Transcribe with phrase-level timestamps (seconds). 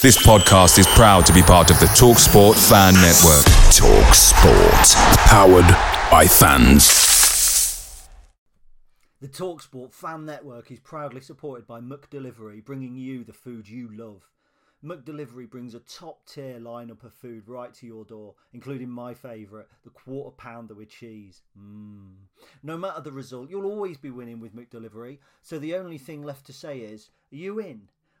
[0.00, 3.44] This podcast is proud to be part of the TalkSport Fan Network.
[3.74, 4.94] TalkSport,
[5.26, 5.66] powered
[6.08, 8.08] by fans.
[9.20, 14.30] The TalkSport Fan Network is proudly supported by McDelivery, bringing you the food you love.
[14.84, 19.66] McDelivery brings a top tier lineup of food right to your door, including my favourite,
[19.82, 21.42] the quarter pounder with cheese.
[21.58, 22.12] Mmm.
[22.62, 26.46] No matter the result, you'll always be winning with McDelivery, so the only thing left
[26.46, 27.88] to say is, are you in?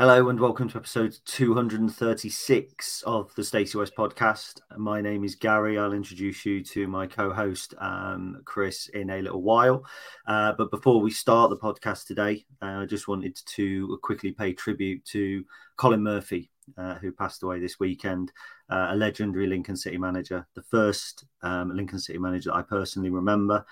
[0.00, 4.60] Hello and welcome to episode 236 of the Stacey West podcast.
[4.76, 5.76] My name is Gary.
[5.76, 9.84] I'll introduce you to my co host, um, Chris, in a little while.
[10.24, 14.52] Uh, but before we start the podcast today, uh, I just wanted to quickly pay
[14.52, 15.44] tribute to
[15.76, 18.30] Colin Murphy, uh, who passed away this weekend,
[18.70, 23.66] uh, a legendary Lincoln City manager, the first um, Lincoln City manager I personally remember.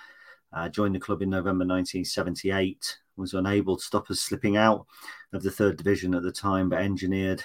[0.52, 4.87] Uh, joined the club in November 1978 was unable to stop us slipping out
[5.32, 7.43] of the third division at the time, but engineered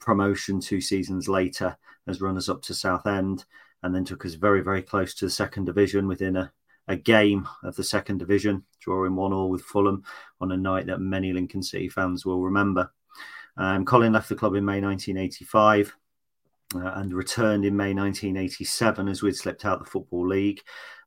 [0.00, 1.76] promotion two seasons later
[2.06, 3.44] as runners up to Southend,
[3.82, 6.52] and then took us very, very close to the second division within a,
[6.88, 10.02] a game of the second division, drawing one all with Fulham
[10.40, 12.90] on a night that many Lincoln City fans will remember.
[13.56, 15.94] Um, Colin left the club in May 1985.
[16.74, 20.62] Uh, and returned in May 1987 as we'd slipped out of the Football League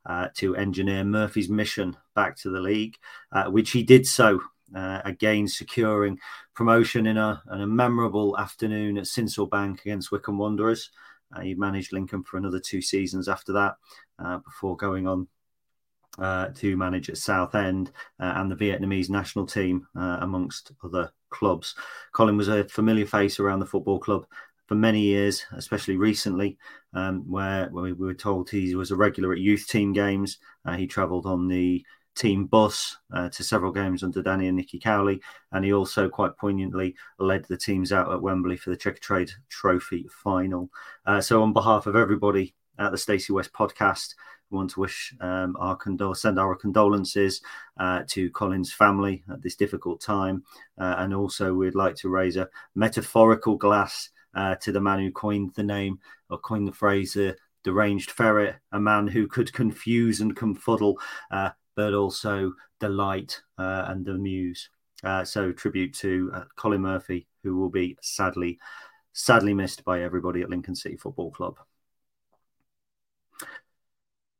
[0.07, 2.97] uh, to engineer Murphy's mission back to the league,
[3.31, 4.39] uh, which he did so.
[4.75, 6.19] Uh, again, securing
[6.53, 10.89] promotion in a, in a memorable afternoon at Sincil Bank against Wycombe Wanderers.
[11.33, 13.75] Uh, he managed Lincoln for another two seasons after that,
[14.19, 15.27] uh, before going on
[16.19, 21.75] uh, to manage at Southend and the Vietnamese national team, amongst other clubs.
[22.11, 24.25] Colin was a familiar face around the football club
[24.67, 26.57] for many years, especially recently,
[26.93, 30.37] um, where, where, we were told he was a regular at youth team games.
[30.65, 31.83] Uh, he travelled on the
[32.15, 36.35] team bus uh, to several games under Danny and Nicky Cowley, and he also quite
[36.37, 40.69] poignantly led the teams out at Wembley for the Checkatrade Trophy final.
[41.05, 44.15] Uh, so, on behalf of everybody at the Stacey West podcast,
[44.49, 47.41] we want to wish um, our condol- send our condolences
[47.79, 50.43] uh, to Colin's family at this difficult time,
[50.77, 55.11] uh, and also we'd like to raise a metaphorical glass uh, to the man who
[55.11, 55.99] coined the name
[56.29, 57.33] or coined the phrase uh,
[57.63, 60.95] deranged ferret, a man who could confuse and confuddle,
[61.31, 64.69] uh, but also delight uh, and amuse.
[65.23, 68.59] So, tribute to Colin Murphy, who will be sadly,
[69.13, 71.57] sadly missed by everybody at Lincoln City Football Club.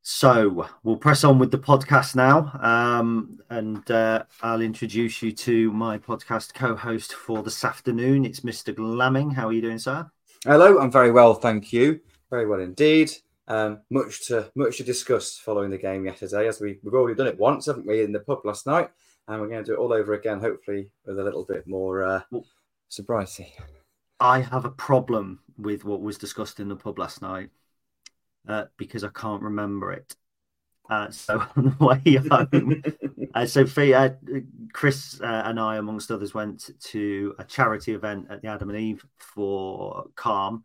[0.09, 5.69] So we'll press on with the podcast now, um, and uh, I'll introduce you to
[5.73, 8.23] my podcast co-host for this afternoon.
[8.23, 8.73] It's Mr.
[8.73, 9.33] Glamming.
[9.33, 10.09] How are you doing, sir?
[10.45, 11.99] Hello, I'm very well, thank you.
[12.29, 13.11] Very well indeed.
[13.49, 17.27] Um, much to much to discuss following the game yesterday, as we, we've already done
[17.27, 18.89] it once, haven't we, in the pub last night,
[19.27, 22.03] and we're going to do it all over again, hopefully with a little bit more
[22.05, 22.21] uh,
[22.87, 23.53] sobriety.
[24.21, 27.49] I have a problem with what was discussed in the pub last night
[28.47, 30.15] uh, because I can't remember it.
[30.89, 32.83] Uh, so on the way home,
[33.33, 34.09] uh, so uh,
[34.73, 38.79] Chris uh, and I, amongst others, went to a charity event at the Adam and
[38.79, 40.63] Eve for Calm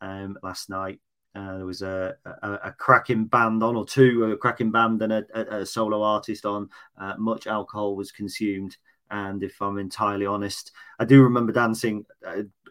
[0.00, 1.00] um, last night.
[1.36, 5.12] Uh, there was a, a, a, cracking band on, or two, a cracking band and
[5.12, 6.68] a, a solo artist on.
[7.00, 8.76] Uh, much alcohol was consumed,
[9.12, 12.04] and if I'm entirely honest, I do remember dancing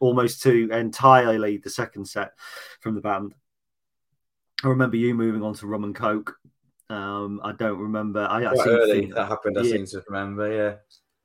[0.01, 2.33] almost to entirely the second set
[2.81, 3.33] from the band.
[4.63, 6.35] I remember you moving on to rum and coke.
[6.89, 8.25] Um, I don't remember.
[8.29, 9.57] I, I early think, that happened.
[9.57, 9.71] I yeah.
[9.71, 10.51] seem to remember.
[10.51, 10.75] Yeah.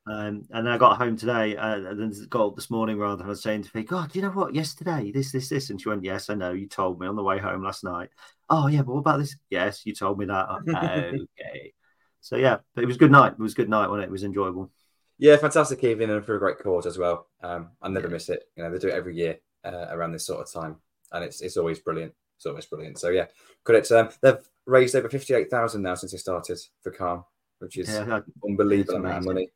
[0.07, 3.23] Um, and then I got home today, uh, and then got up this morning rather.
[3.23, 4.55] And I was saying to Vic, "God, you know what?
[4.55, 6.53] Yesterday, this, this, this," and she went, "Yes, I know.
[6.53, 8.11] You told me on the way home last night."
[8.51, 9.37] Oh yeah, but what about this?
[9.49, 10.49] Yes, you told me that.
[10.69, 11.73] okay.
[12.21, 13.33] So yeah, but it was a good night.
[13.33, 14.05] It was a good night when it?
[14.05, 14.71] it was enjoyable.
[15.17, 17.29] Yeah, fantastic evening and for a great cause as well.
[17.43, 18.13] Um, I never yeah.
[18.13, 18.43] miss it.
[18.57, 20.77] You know, they do it every year uh, around this sort of time,
[21.13, 22.13] and it's it's always brilliant.
[22.45, 22.99] It's always brilliant.
[22.99, 23.27] So yeah,
[23.65, 24.09] credit to them.
[24.21, 27.25] They've raised over fifty eight thousand now since they started for Calm,
[27.59, 29.51] which is yeah, unbelievable amount of money.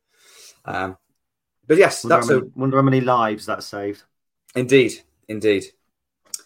[0.65, 0.97] Um,
[1.67, 4.01] but yes, wonder that's how many, a wonder how many lives that saved.
[4.55, 4.93] Indeed,
[5.27, 5.65] indeed.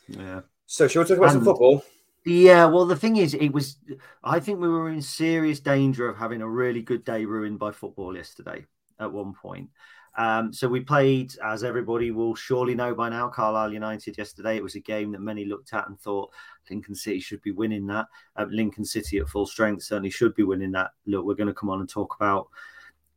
[0.09, 0.41] Yeah.
[0.65, 1.85] So, shall we talk about and, some football?
[2.25, 2.65] Yeah.
[2.65, 3.77] Well, the thing is, it was.
[4.21, 7.71] I think we were in serious danger of having a really good day ruined by
[7.71, 8.65] football yesterday.
[8.99, 9.69] At one point.
[10.15, 14.57] Um, so we played, as everybody will surely know by now, Carlisle United yesterday.
[14.57, 16.31] It was a game that many looked at and thought
[16.69, 18.07] Lincoln City should be winning that.
[18.35, 20.91] Uh, Lincoln City at full strength certainly should be winning that.
[21.05, 22.47] Look, we're going to come on and talk about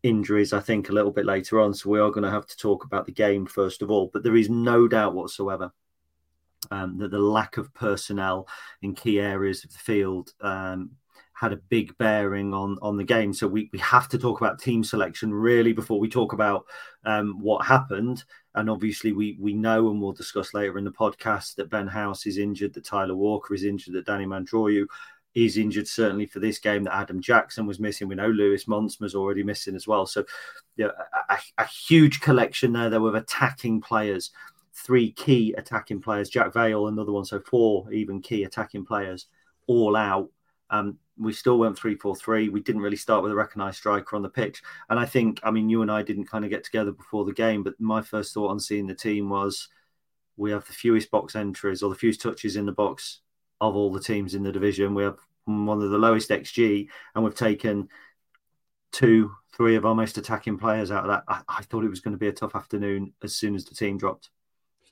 [0.03, 1.75] injuries, I think, a little bit later on.
[1.75, 4.11] So we are going to have to talk about the game first of all.
[4.13, 5.73] But there is no doubt whatsoever
[6.71, 8.49] um, that the lack of personnel
[8.83, 10.93] in key areas of the field um,
[11.37, 13.33] had a big bearing on on the game.
[13.33, 16.65] So we, we have to talk about team selection really before we talk about
[17.05, 18.25] um, what happened.
[18.55, 22.27] And obviously, we we know and we'll discuss later in the podcast that Ben House
[22.27, 24.87] is injured, that Tyler Walker is injured, that Danny Mandroiu
[25.35, 28.09] is injured certainly for this game that Adam Jackson was missing.
[28.09, 30.07] We know Lewis Montsma's already missing as well.
[30.07, 30.25] So,
[30.77, 30.89] yeah,
[31.29, 34.31] a, a, huge collection there, there with attacking players,
[34.73, 39.27] three key attacking players, Jack Vale, another one, so four even key attacking players
[39.67, 40.31] all out.
[40.71, 42.49] Um, we still went three four three.
[42.49, 44.63] We didn't really start with a recognised striker on the pitch.
[44.89, 47.33] And I think, I mean, you and I didn't kind of get together before the
[47.33, 49.69] game, but my first thought on seeing the team was
[50.37, 53.21] we have the fewest box entries or the fewest touches in the box
[53.61, 54.95] of all the teams in the division.
[54.95, 57.89] We have one of the lowest XG, and we've taken
[58.93, 61.25] two, three of our most attacking players out of that.
[61.29, 63.75] I, I thought it was going to be a tough afternoon as soon as the
[63.75, 64.31] team dropped.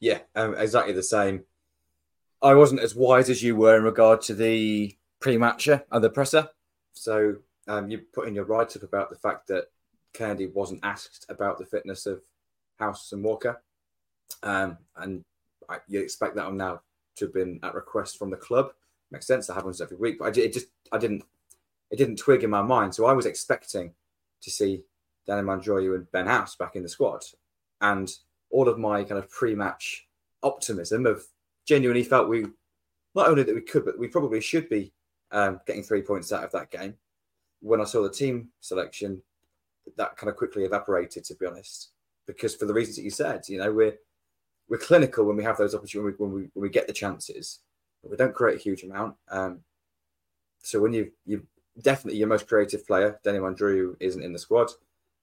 [0.01, 1.45] Yeah, um, exactly the same.
[2.43, 6.47] I wasn't as wise as you were in regard to the pre-matcher and the presser.
[6.93, 7.37] So
[7.67, 9.71] um, you put in your write-up about the fact that
[10.13, 12.21] Kennedy wasn't asked about the fitness of
[12.79, 13.63] House and Walker,
[14.43, 15.23] um, and
[15.71, 16.83] I, you expect that now
[17.17, 18.73] to have been at request from the club.
[19.11, 19.47] Makes sense.
[19.47, 21.25] That happens every week, but I, it just I didn't
[21.91, 22.95] it didn't twig in my mind.
[22.95, 23.95] So I was expecting
[24.43, 24.83] to see
[25.27, 27.25] Danny Mandroiu and Ben House back in the squad,
[27.81, 28.13] and
[28.51, 30.07] all of my kind of pre-match
[30.43, 31.25] optimism of
[31.65, 32.45] genuinely felt we
[33.15, 34.93] not only that we could, but we probably should be
[35.35, 36.95] um, getting three points out of that game.
[37.61, 39.21] When I saw the team selection,
[39.97, 41.25] that kind of quickly evaporated.
[41.25, 41.91] To be honest,
[42.27, 43.99] because for the reasons that you said, you know, we're
[44.69, 47.61] we're clinical when we have those opportunities when we when we get the chances,
[48.03, 49.17] but we don't create a huge amount.
[49.29, 49.61] Um,
[50.63, 51.47] so when you you
[51.83, 54.71] definitely your most creative player, Danny Drew, isn't in the squad,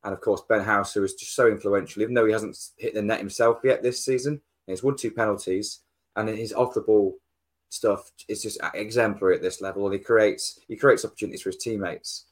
[0.03, 2.93] and of course Ben House, who is just so influential, even though he hasn't hit
[2.93, 5.79] the net himself yet this season, he's won two penalties,
[6.15, 7.17] and his off the ball
[7.71, 9.85] stuff is just exemplary at this level.
[9.85, 12.25] And he creates he creates opportunities for his teammates.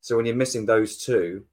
[0.00, 1.44] So when you're missing those two,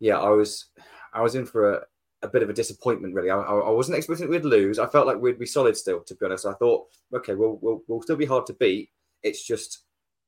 [0.00, 0.66] yeah, I was
[1.12, 1.82] I was in for a,
[2.22, 3.30] a bit of a disappointment, really.
[3.30, 4.78] I, I, wasn't expecting we'd lose.
[4.78, 6.46] I felt like we'd be solid still, to be honest.
[6.46, 8.90] I thought, okay, we'll, we'll, we'll still be hard to beat.
[9.22, 9.80] It's just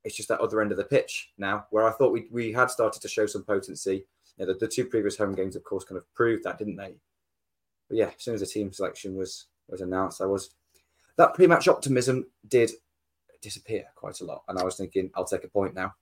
[0.05, 2.70] it's just that other end of the pitch now, where I thought we, we had
[2.70, 4.05] started to show some potency.
[4.37, 6.76] You know, the, the two previous home games, of course, kind of proved that, didn't
[6.76, 6.94] they?
[7.88, 10.50] But yeah, as soon as the team selection was was announced, I was
[11.17, 12.71] that pre-match optimism did
[13.41, 15.94] disappear quite a lot, and I was thinking, I'll take a point now.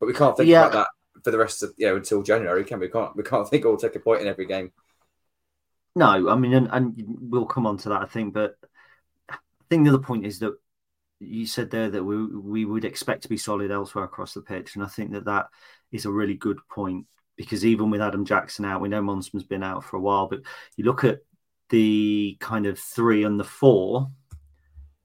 [0.00, 0.66] But we can't think yeah.
[0.66, 0.88] about that
[1.22, 2.86] for the rest of you know until January, can we?
[2.86, 4.72] we can't we can't think, oh, we'll take a point in every game.
[5.96, 8.34] No, I mean, and, and we'll come on to that, I think.
[8.34, 8.56] But
[9.28, 9.36] I
[9.70, 10.56] think the other point is that
[11.20, 14.74] you said there that we we would expect to be solid elsewhere across the pitch,
[14.74, 15.46] and I think that that
[15.92, 19.62] is a really good point because even with Adam Jackson out, we know Montsma's been
[19.62, 20.40] out for a while, but
[20.76, 21.20] you look at
[21.70, 24.10] the kind of three and the four,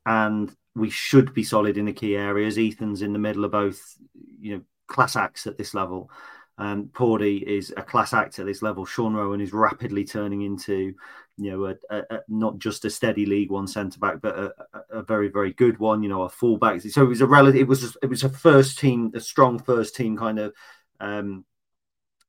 [0.10, 2.58] and we should be solid in the key areas.
[2.58, 3.96] Ethan's in the middle of both,
[4.42, 6.10] you know, class acts at this level.
[6.58, 8.86] Um, Pawdy is a class act at this level.
[8.86, 10.96] Sean Roughan is rapidly turning into,
[11.38, 14.52] you know, a, a, a, not just a steady League One centre back, but
[14.90, 16.02] a, very, very good one.
[16.02, 16.82] You know, a fullback.
[16.82, 17.62] So it was a relative.
[17.62, 20.54] It was it was a first team, a strong first team kind of
[21.00, 21.46] um,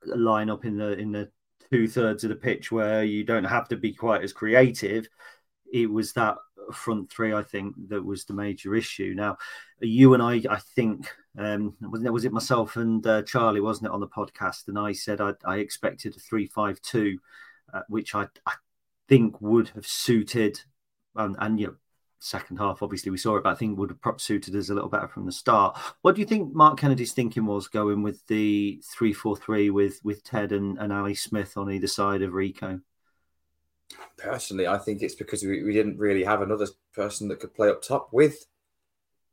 [0.04, 1.30] line up in the in the
[1.72, 5.08] two thirds of the pitch where you don't have to be quite as creative.
[5.72, 6.36] It was that
[6.72, 9.14] front three, I think, that was the major issue.
[9.16, 9.38] Now,
[9.80, 14.00] you and I, I think, um, was it myself and uh, Charlie, wasn't it, on
[14.00, 14.68] the podcast?
[14.68, 17.18] And I said I, I expected a three-five-two,
[17.72, 18.54] uh, which I, I
[19.08, 20.60] think would have suited,
[21.16, 21.74] and, you know,
[22.22, 24.74] second half, obviously we saw it, but I think would have perhaps suited us a
[24.74, 25.78] little better from the start.
[26.02, 29.98] What do you think Mark Kennedy's thinking was going with the three four three with
[30.04, 32.78] with Ted and, and Ali Smith on either side of Rico?
[34.16, 37.68] Personally, I think it's because we, we didn't really have another person that could play
[37.68, 38.46] up top with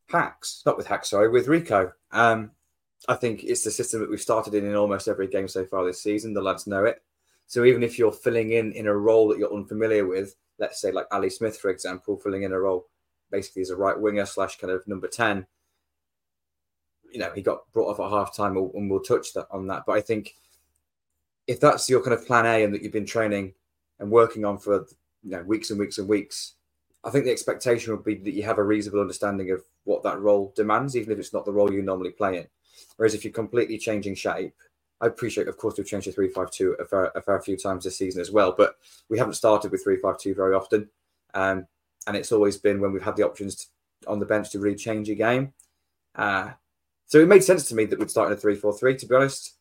[0.09, 1.91] Hacks, not with Hacks, sorry, with Rico.
[2.11, 2.51] Um,
[3.07, 5.85] I think it's the system that we've started in in almost every game so far
[5.85, 6.33] this season.
[6.33, 7.01] The lads know it.
[7.45, 10.91] So even if you're filling in in a role that you're unfamiliar with, let's say
[10.91, 12.87] like Ali Smith, for example, filling in a role
[13.31, 15.45] basically as a right winger slash kind of number 10,
[17.11, 19.83] you know, he got brought off at half time and we'll touch that on that.
[19.85, 20.35] But I think
[21.45, 23.53] if that's your kind of plan A and that you've been training
[23.99, 24.85] and working on for
[25.23, 26.53] you know weeks and weeks and weeks,
[27.03, 30.19] I think the expectation would be that you have a reasonable understanding of what that
[30.19, 32.47] role demands, even if it's not the role you normally play in.
[32.97, 34.53] Whereas if you're completely changing shape,
[34.99, 37.97] I appreciate, of course, we've changed to 352 a fair, a fair few times this
[37.97, 38.75] season as well, but
[39.09, 40.89] we haven't started with 352 very often.
[41.33, 41.67] Um,
[42.07, 43.65] and it's always been when we've had the options to,
[44.07, 45.53] on the bench to really change a game.
[46.15, 46.51] Uh,
[47.05, 49.56] so it made sense to me that we'd start in a 343, to be honest.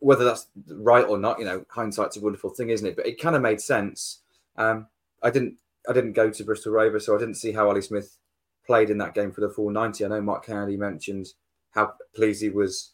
[0.00, 2.96] Whether that's right or not, you know, hindsight's a wonderful thing, isn't it?
[2.96, 4.20] But it kind of made sense.
[4.56, 4.86] Um,
[5.22, 5.56] I didn't
[5.88, 8.16] I didn't go to Bristol Rovers, so I didn't see how Ali Smith
[8.66, 10.04] played in that game for the full 90.
[10.04, 11.28] I know Mark Kennedy mentioned
[11.70, 12.92] how pleased he was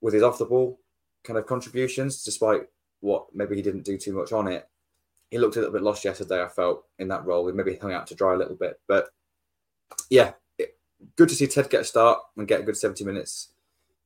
[0.00, 0.80] with his off the ball
[1.22, 2.62] kind of contributions, despite
[3.00, 4.68] what maybe he didn't do too much on it.
[5.30, 7.46] He looked a little bit lost yesterday, I felt, in that role.
[7.46, 8.80] He maybe hung out to dry a little bit.
[8.88, 9.10] But
[10.08, 10.76] yeah, it,
[11.16, 13.48] good to see Ted get a start and get a good 70 minutes.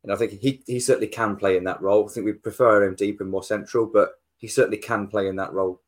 [0.05, 2.07] And I think he, he certainly can play in that role.
[2.07, 5.37] I think we prefer him deep and more central, but he certainly can play in
[5.37, 5.81] that role.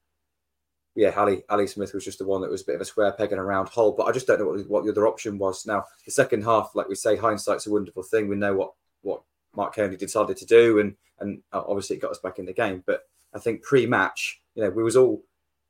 [0.95, 3.13] Yeah, Ali, Ali Smith was just the one that was a bit of a square
[3.13, 5.37] peg in a round hole, but I just don't know what, what the other option
[5.37, 5.67] was.
[5.67, 8.29] Now, the second half, like we say, hindsight's a wonderful thing.
[8.29, 9.23] We know what what
[9.55, 12.55] Mark Kennedy decided to do, and and uh, obviously it got us back in the
[12.55, 12.83] game.
[12.87, 13.03] But
[13.35, 15.23] I think pre-match, you know, we was all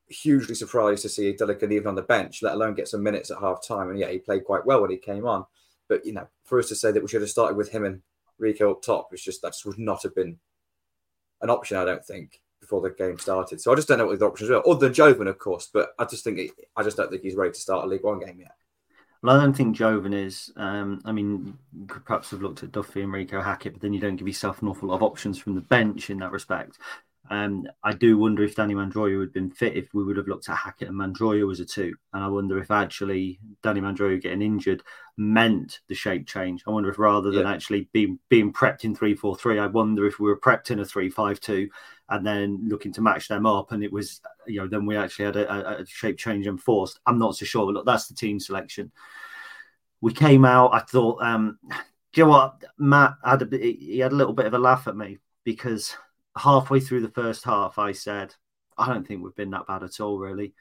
[0.09, 3.39] hugely surprised to see Delican even on the bench, let alone get some minutes at
[3.39, 3.91] half time.
[3.91, 5.45] And yeah, he played quite well when he came on.
[5.89, 8.03] But you know, for us to say that we should have started with him and
[8.39, 10.39] Rico up top, it's just that just would not have been
[11.43, 13.61] an option, I don't think, before the game started.
[13.61, 15.69] So I just don't know what the options are, other than Jovon, of course.
[15.73, 18.05] But I just think he, I just don't think he's ready to start a League
[18.05, 18.55] One game yet.
[19.23, 20.53] Well, I don't think Jovon is.
[20.57, 23.93] Um, I mean, you could perhaps have looked at Duffy and Rico Hackett, but then
[23.93, 26.79] you don't give yourself an awful lot of options from the bench in that respect.
[27.31, 30.49] Um, I do wonder if Danny Mandroiu had been fit, if we would have looked
[30.49, 31.95] at Hackett and Mandroiu as a two.
[32.13, 34.83] And I wonder if actually Danny Mandroiu getting injured
[35.17, 36.63] meant the shape change.
[36.67, 37.53] I wonder if rather than yeah.
[37.53, 40.81] actually being being prepped in three four three, I wonder if we were prepped in
[40.81, 41.69] a three five two
[42.09, 45.25] and then looking to match them up, and it was you know then we actually
[45.25, 47.01] had a, a shape change enforced.
[47.07, 48.93] I'm not so sure, but look, that's the team selection.
[50.01, 50.75] We came out.
[50.75, 51.59] I thought, um,
[52.13, 54.59] do you know what, Matt had a bit, he had a little bit of a
[54.59, 55.97] laugh at me because
[56.37, 58.35] halfway through the first half, I said,
[58.77, 60.55] I don't think we've been that bad at all, really.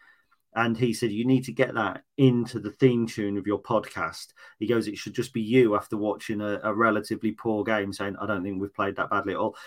[0.56, 4.28] And he said, You need to get that into the theme tune of your podcast.
[4.58, 8.16] He goes, It should just be you after watching a, a, relatively poor game saying,
[8.22, 9.58] I don't think we've played that badly at all.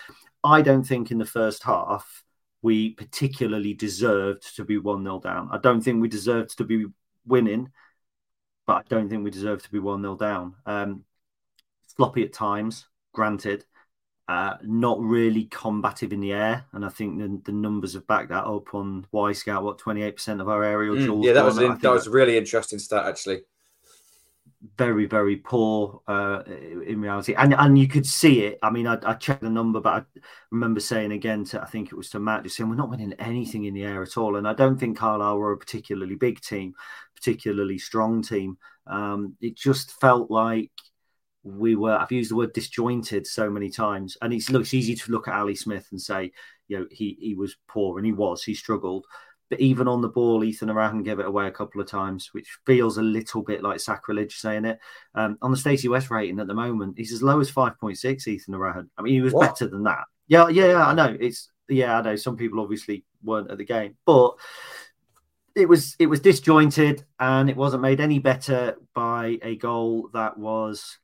[0.43, 2.25] I don't think in the first half
[2.63, 5.51] we particularly deserved to be 1 0 down.
[5.53, 6.87] I don't think we deserved to be
[7.27, 7.71] winning,
[8.67, 10.55] but I don't think we deserved to be 1 0 down.
[10.65, 11.05] Um,
[11.97, 13.65] sloppy at times, granted.
[14.29, 18.29] Uh, not really combative in the air, and I think the, the numbers have backed
[18.29, 19.63] that up on Y Wyscout.
[19.63, 22.11] What twenty eight percent of our aerial mm, Yeah, that was in, that was a
[22.11, 23.41] really interesting stat actually.
[24.77, 28.59] Very very poor uh, in reality, and and you could see it.
[28.63, 30.21] I mean, I, I, checked the number, but I
[30.51, 33.15] remember saying again to I think it was to Matt, just saying we're not winning
[33.15, 36.43] anything in the air at all, and I don't think Carlisle were a particularly big
[36.43, 36.75] team,
[37.15, 38.59] particularly strong team.
[38.87, 40.71] Um, it just felt like
[41.57, 45.13] we were I've used the word disjointed so many times, and it's looks easy to
[45.13, 46.33] look at Ali Smith and say,
[46.69, 49.07] you know, he he was poor and he was, he struggled.
[49.51, 52.59] But even on the ball, Ethan Erhahon gave it away a couple of times, which
[52.67, 54.79] feels a little bit like sacrilege saying it.
[55.15, 58.55] Um, on the Stacey West rating at the moment, he's as low as 5.6, Ethan
[58.55, 58.91] Erhahon.
[58.99, 59.49] I mean, he was what?
[59.49, 60.05] better than that.
[60.27, 61.17] Yeah, yeah, yeah, I know.
[61.19, 62.17] It's yeah, I know.
[62.17, 64.35] Some people obviously weren't at the game, but
[65.55, 70.39] it was it was disjointed and it wasn't made any better by a goal that
[70.39, 70.99] was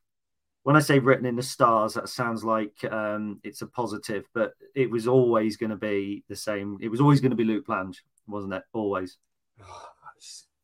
[0.65, 4.53] when I say written in the stars, that sounds like um, it's a positive, but
[4.73, 6.79] it was always going to be the same.
[6.81, 8.63] It was always going to be Luke Plange, wasn't it?
[8.73, 9.19] Always.
[9.61, 9.87] Oh,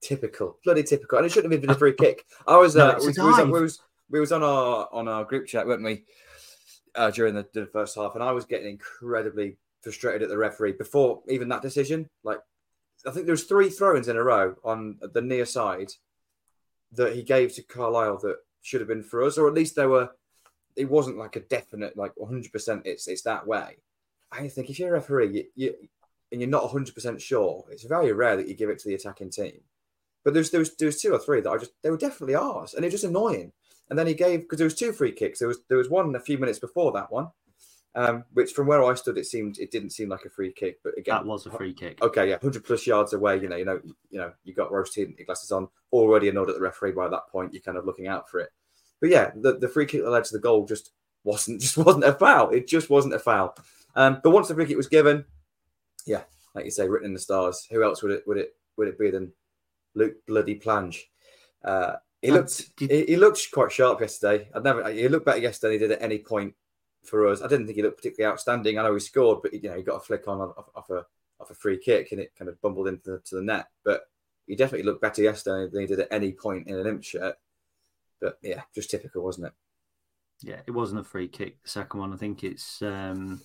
[0.01, 2.25] typical, bloody typical, and it shouldn't have been a free kick.
[2.48, 3.79] I was, uh, no, we, we, was, we, was,
[4.10, 6.03] we was on our on our group chat, weren't we,
[6.96, 10.72] uh, during the, the first half, and I was getting incredibly frustrated at the referee
[10.74, 12.10] before even that decision.
[12.24, 12.39] Like,
[13.05, 15.91] I think there was three throw-ins in a row on the near side
[16.93, 19.89] that he gave to Carlisle that should have been for us, or at least there
[19.89, 20.10] were.
[20.75, 22.51] It wasn't like a definite, like 100.
[22.51, 23.77] percent It's it's that way.
[24.32, 25.75] I think if you're a referee, you, you
[26.32, 28.96] and you're not 100 percent sure, it's very rare that you give it to the
[28.96, 29.60] attacking team.
[30.24, 32.36] But there's there was there was two or three that I just they were definitely
[32.36, 33.51] ours, and it was just annoying.
[33.89, 35.39] And then he gave because there was two free kicks.
[35.39, 37.30] There was there was one a few minutes before that one,
[37.95, 40.79] um, which from where I stood, it seemed it didn't seem like a free kick.
[40.83, 42.01] But again, that was a free kick.
[42.01, 43.39] Okay, yeah, hundred plus yards away.
[43.41, 46.55] You know, you know, you know, you got rose tinted glasses on, already annoyed at
[46.55, 47.53] the referee by that point.
[47.53, 48.50] You're kind of looking out for it.
[49.01, 50.91] But yeah, the, the free kick that led to the goal just
[51.24, 52.50] wasn't just wasn't a foul.
[52.51, 53.55] It just wasn't a foul.
[53.95, 55.25] Um, but once the free kick was given,
[56.05, 56.24] yeah,
[56.55, 57.67] like you say, written in the stars.
[57.71, 59.33] Who else would it would it would it be than
[59.95, 61.10] Luke Bloody Plange?
[61.63, 64.48] Uh, he looked he, he, looked quite sharp yesterday.
[64.55, 66.53] I'd never he looked better yesterday than he did at any point
[67.03, 67.41] for us.
[67.41, 68.77] I didn't think he looked particularly outstanding.
[68.77, 71.05] I know he scored, but you know he got a flick on off, off a
[71.39, 73.67] off a free kick and it kind of bumbled into the, the net.
[73.84, 74.03] But
[74.48, 77.36] he definitely looked better yesterday than he did at any point in an imp shirt.
[78.20, 79.53] But yeah, just typical, wasn't it?
[80.43, 81.62] Yeah, it wasn't a free kick.
[81.63, 83.41] The second one, I think it's um,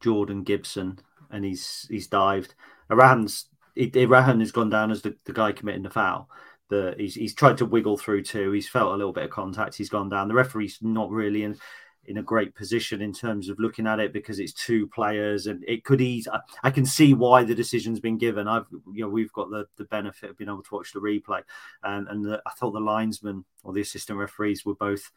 [0.00, 0.98] Jordan Gibson,
[1.30, 2.54] and he's he's dived.
[2.90, 3.46] Iran's
[3.76, 6.28] Iran has gone down as the, the guy committing the foul.
[6.68, 8.52] The, he's he's tried to wiggle through too.
[8.52, 9.76] He's felt a little bit of contact.
[9.76, 10.28] He's gone down.
[10.28, 11.58] The referee's not really in
[12.06, 15.62] in a great position in terms of looking at it because it's two players and
[15.68, 16.26] it could ease.
[16.26, 18.48] I, I can see why the decision's been given.
[18.48, 21.42] I've you know we've got the, the benefit of being able to watch the replay,
[21.82, 25.10] and and the, I thought the linesman or the assistant referees were both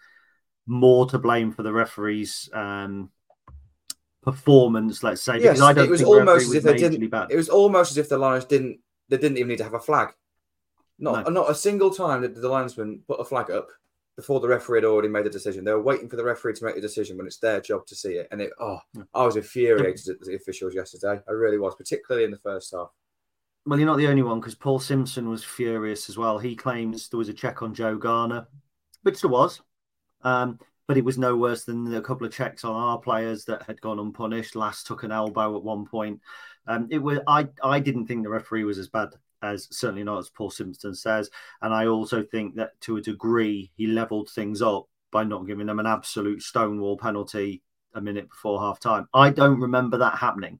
[0.66, 2.50] more to blame for the referees.
[2.54, 3.10] Um,
[4.22, 5.40] performance, let's say.
[5.40, 7.10] Yes, it was almost as if they didn't.
[7.10, 7.32] Bad.
[7.32, 8.80] It was almost as if the Lions didn't.
[9.10, 10.10] They didn't even need to have a flag.
[11.00, 11.32] Not no.
[11.32, 13.70] not a single time did the linesman put a flag up
[14.16, 15.64] before the referee had already made the decision.
[15.64, 17.96] They were waiting for the referee to make the decision when it's their job to
[17.96, 18.28] see it.
[18.32, 18.80] And it, oh.
[19.14, 21.20] I was infuriated at the officials yesterday.
[21.28, 22.90] I really was, particularly in the first half.
[23.66, 26.38] Well, you're not the only one because Paul Simpson was furious as well.
[26.38, 28.48] He claims there was a check on Joe Garner,
[29.02, 29.62] which there was.
[30.22, 33.64] Um, but it was no worse than a couple of checks on our players that
[33.64, 34.56] had gone unpunished.
[34.56, 36.20] Last took an elbow at one point.
[36.68, 39.10] Um, it was I I didn't think the referee was as bad
[39.44, 41.30] as certainly not as Paul Simpson says,
[41.62, 45.68] and I also think that to a degree he levelled things up by not giving
[45.68, 47.62] them an absolute stonewall penalty
[47.94, 49.08] a minute before half time.
[49.14, 50.60] I don't remember that happening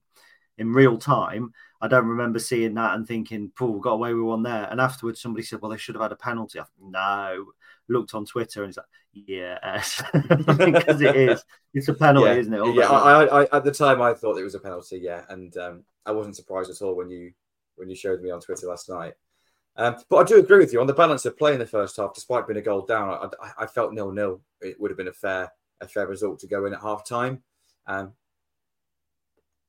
[0.58, 1.52] in real time.
[1.80, 5.20] I don't remember seeing that and thinking, "Paul got away with one there." And afterwards,
[5.20, 7.46] somebody said, "Well, they should have had a penalty." I thought, no,
[7.88, 11.44] looked on Twitter and it's like, yes, because it is.
[11.72, 12.36] It's a penalty, yeah.
[12.36, 12.60] isn't it?
[12.60, 14.98] All yeah, I, I, at the time I thought it was a penalty.
[15.02, 17.32] Yeah, and um, I wasn't surprised at all when you
[17.76, 19.14] when you showed me on Twitter last night.
[19.76, 21.96] Um, but I do agree with you on the balance of play in the first
[21.96, 22.14] half.
[22.14, 24.40] Despite being a goal down, I, I felt nil nil.
[24.60, 27.42] It would have been a fair a fair result to go in at half time.
[27.86, 28.12] Um,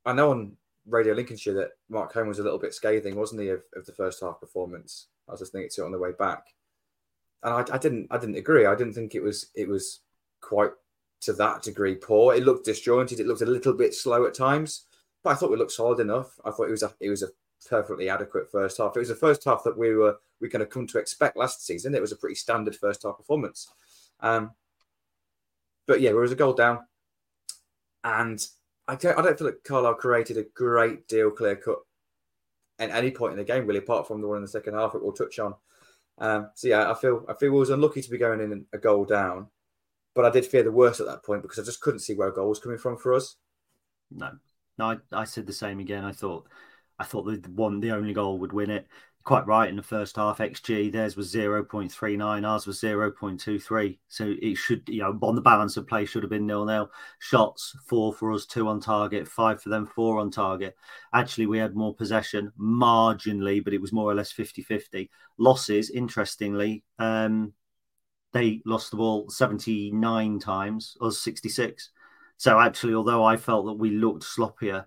[0.06, 3.50] I know on Radio Lincolnshire that Mark Holmes was a little bit scathing, wasn't he,
[3.50, 5.08] of, of the first half performance?
[5.28, 6.46] I was just thinking to it on the way back
[7.46, 8.65] and I, I, didn't I didn't agree.
[8.65, 10.02] I didn't think it was it was
[10.41, 10.72] quite
[11.22, 12.34] to that degree poor.
[12.34, 13.20] It looked disjointed.
[13.20, 14.86] It looked a little bit slow at times,
[15.24, 16.39] but I thought we looked solid enough.
[16.44, 17.30] I thought it was a it was a
[17.65, 18.96] perfectly adequate first half.
[18.96, 21.65] It was the first half that we were we kind of come to expect last
[21.65, 21.96] season.
[21.96, 23.70] It was a pretty standard first half performance.
[24.20, 24.52] Um,
[25.88, 26.80] but yeah, there was a goal down,
[28.04, 28.46] and
[28.88, 31.80] I don't I don't feel like Carlisle created a great deal clear cut
[32.80, 34.94] at any point in the game really, apart from the one in the second half
[34.94, 35.56] that we'll touch on.
[36.18, 38.78] Um, so yeah, I feel I feel we was unlucky to be going in a
[38.78, 39.48] goal down,
[40.13, 42.30] but I did fear the worst at that point because I just couldn't see where
[42.30, 43.36] a goal was coming from for us.
[44.12, 44.32] No,
[44.78, 46.04] no, I, I said the same again.
[46.04, 46.48] I thought
[46.99, 48.88] I thought the one the only goal would win it
[49.25, 50.38] quite right in the first half.
[50.38, 53.99] XG theirs was zero point three nine, ours was zero point two three.
[54.08, 56.91] So it should, you know, on the balance of play should have been nil nil.
[57.19, 60.77] Shots four for us, two on target, five for them, four on target.
[61.12, 65.10] Actually, we had more possession marginally, but it was more or less 50-50.
[65.38, 67.51] Losses, interestingly, um,
[68.31, 71.89] they lost the ball 79 times, us 66.
[72.38, 74.86] So actually, although I felt that we looked sloppier,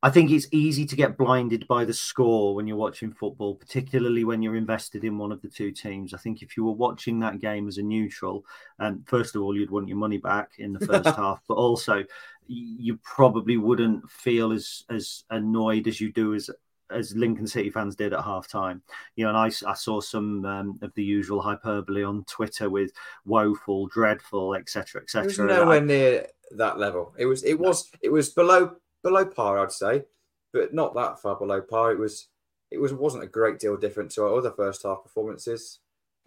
[0.00, 4.22] I think it's easy to get blinded by the score when you're watching football, particularly
[4.22, 6.14] when you're invested in one of the two teams.
[6.14, 8.44] I think if you were watching that game as a neutral,
[8.78, 11.54] and um, first of all, you'd want your money back in the first half, but
[11.54, 12.04] also
[12.46, 16.48] you probably wouldn't feel as as annoyed as you do as
[16.90, 18.82] as Lincoln City fans did at half time.
[19.16, 22.92] You know, and I, I saw some um, of the usual hyperbole on Twitter with
[23.24, 25.24] woeful, dreadful, etc., etc.
[25.24, 27.14] It was nowhere I, near that level.
[27.18, 30.04] It was, it was, it was below below par, I'd say,
[30.52, 31.92] but not that far below par.
[31.92, 32.28] It was
[32.70, 35.80] it was wasn't a great deal different to our other first half performances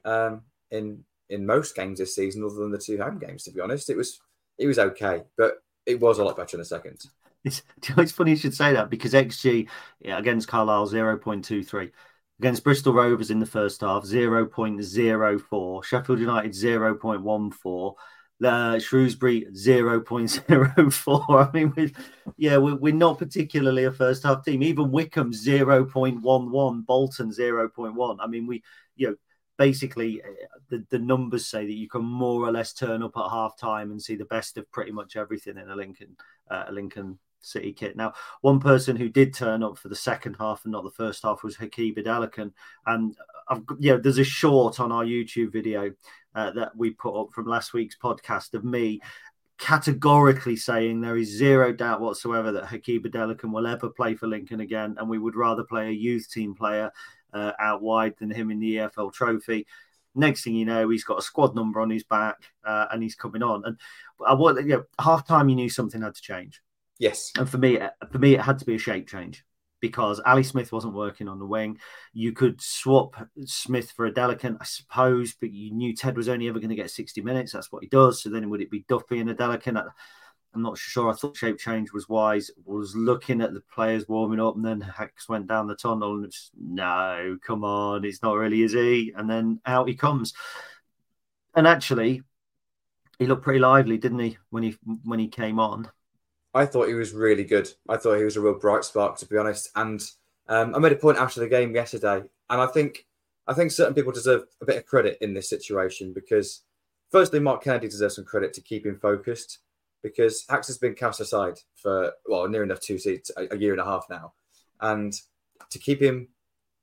[0.05, 3.43] um, in in most games this season, other than the two home games.
[3.43, 4.19] To be honest, it was
[4.57, 6.99] it was okay, but it was a lot better in the second.
[7.43, 7.63] It's,
[7.97, 9.67] it's funny you should say that because XG
[10.05, 11.91] against Carlisle zero point two three.
[12.39, 15.83] Against Bristol Rovers in the first half, 0.04.
[15.83, 17.93] Sheffield United, 0.14.
[18.43, 21.25] Uh, Shrewsbury 0.04.
[21.29, 21.93] I mean, we
[22.37, 24.63] yeah, we're, we're not particularly a first half team.
[24.63, 28.17] Even Wycombe 0.11, Bolton 0.1.
[28.19, 28.63] I mean, we,
[28.95, 29.15] you know,
[29.57, 30.27] basically uh,
[30.69, 33.91] the, the numbers say that you can more or less turn up at half time
[33.91, 36.17] and see the best of pretty much everything in a Lincoln,
[36.49, 37.95] uh, Lincoln City kit.
[37.95, 41.21] Now, one person who did turn up for the second half and not the first
[41.23, 42.53] half was Hakeeb Adelakun.
[42.85, 43.15] And
[43.49, 45.91] I've, yeah, there's a short on our YouTube video
[46.35, 49.01] uh, that we put up from last week's podcast of me
[49.61, 54.59] categorically saying there is zero doubt whatsoever that Hakeeb Adelakun will ever play for Lincoln
[54.59, 56.91] again, and we would rather play a youth team player
[57.31, 59.67] uh, out wide than him in the EFL Trophy.
[60.15, 63.15] Next thing you know, he's got a squad number on his back uh, and he's
[63.15, 63.63] coming on.
[63.63, 63.77] And
[64.25, 66.61] I want, you know, half time you knew something had to change.
[66.99, 67.31] Yes.
[67.37, 67.79] And for me,
[68.11, 69.45] for me, it had to be a shape change
[69.81, 71.79] because Ali Smith wasn't working on the wing.
[72.13, 73.15] You could swap
[73.45, 76.91] Smith for Adelakun, I suppose, but you knew Ted was only ever going to get
[76.91, 77.51] 60 minutes.
[77.51, 78.21] That's what he does.
[78.21, 79.83] So then would it be Duffy and Adelakun?
[80.53, 81.09] I'm not sure.
[81.09, 82.51] I thought shape change was wise.
[82.65, 86.25] Was looking at the players warming up, and then Hacks went down the tunnel, and
[86.25, 89.13] it's no, come on, it's not really, is he?
[89.15, 90.33] And then out he comes.
[91.55, 92.23] And actually,
[93.17, 95.89] he looked pretty lively, didn't he, when he when he came on?
[96.53, 97.71] I thought he was really good.
[97.87, 99.69] I thought he was a real bright spark, to be honest.
[99.75, 100.03] And
[100.47, 103.05] um, I made a point after the game yesterday, and I think
[103.47, 106.63] I think certain people deserve a bit of credit in this situation because,
[107.09, 109.59] firstly, Mark Kennedy deserves some credit to keep him focused
[110.03, 113.81] because Hacks has been cast aside for well near enough two seats a, year and
[113.81, 114.33] a half now,
[114.81, 115.13] and
[115.69, 116.27] to keep him,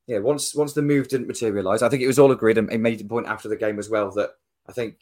[0.07, 2.57] yeah, you know, once once the move didn't materialise, I think it was all agreed,
[2.57, 4.31] and made a point after the game as well that
[4.67, 4.97] I think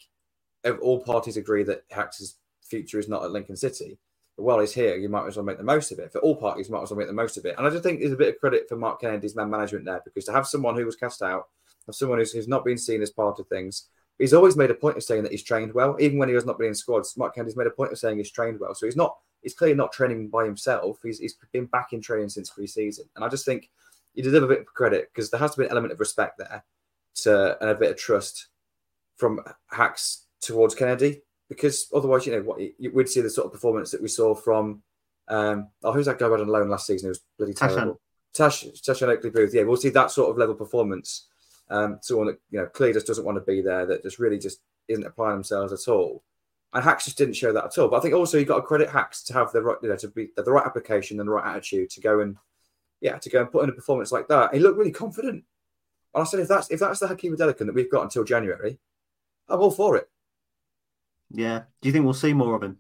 [0.83, 3.99] all parties agree that Hacks's future is not at Lincoln City
[4.37, 6.13] while he's here, you might as well make the most of it.
[6.13, 7.55] For all parties, might as well make the most of it.
[7.57, 10.03] And I just think there's a bit of credit for Mark Kennedy's man management there
[10.05, 11.49] because to have someone who was cast out,
[11.87, 14.75] have someone who's, who's not been seen as part of things, he's always made a
[14.75, 17.17] point of saying that he's trained well, even when he has not been in squads.
[17.17, 18.75] Mark Kennedy's made a point of saying he's trained well.
[18.75, 20.99] So he's not, he's clearly not training by himself.
[21.03, 23.07] He's, he's been back in training since pre-season.
[23.17, 23.71] And I just think
[24.13, 26.39] you deserve a bit of credit because there has to be an element of respect
[26.39, 26.65] there
[27.23, 28.49] to, and a bit of trust
[29.17, 33.53] from Hacks towards Kennedy because otherwise, you know, what you would see the sort of
[33.53, 34.83] performance that we saw from
[35.29, 37.09] um, oh, who's that guy had on loan last season?
[37.09, 38.01] It was bloody terrible.
[38.33, 39.55] Tash, Tashan Oakley Booth.
[39.55, 41.29] Yeah, we'll see that sort of level performance.
[41.69, 44.39] Um, someone that you know clearly just doesn't want to be there, that just really
[44.39, 46.23] just isn't applying themselves at all.
[46.73, 47.89] And Hacks just didn't show that at all.
[47.89, 49.97] But I think also you got to credit Hacks to have the right, you know,
[49.97, 52.37] to be the right application and the right attitude to go and
[53.01, 54.55] yeah, to go and put in a performance like that.
[54.55, 55.45] He looked really confident.
[56.15, 58.79] And I said, if that's if that's the Hakeeb Adelakun that we've got until January,
[59.49, 60.09] I'm all for it.
[61.37, 61.65] Yeah.
[61.81, 62.79] Do you think we'll see more of him?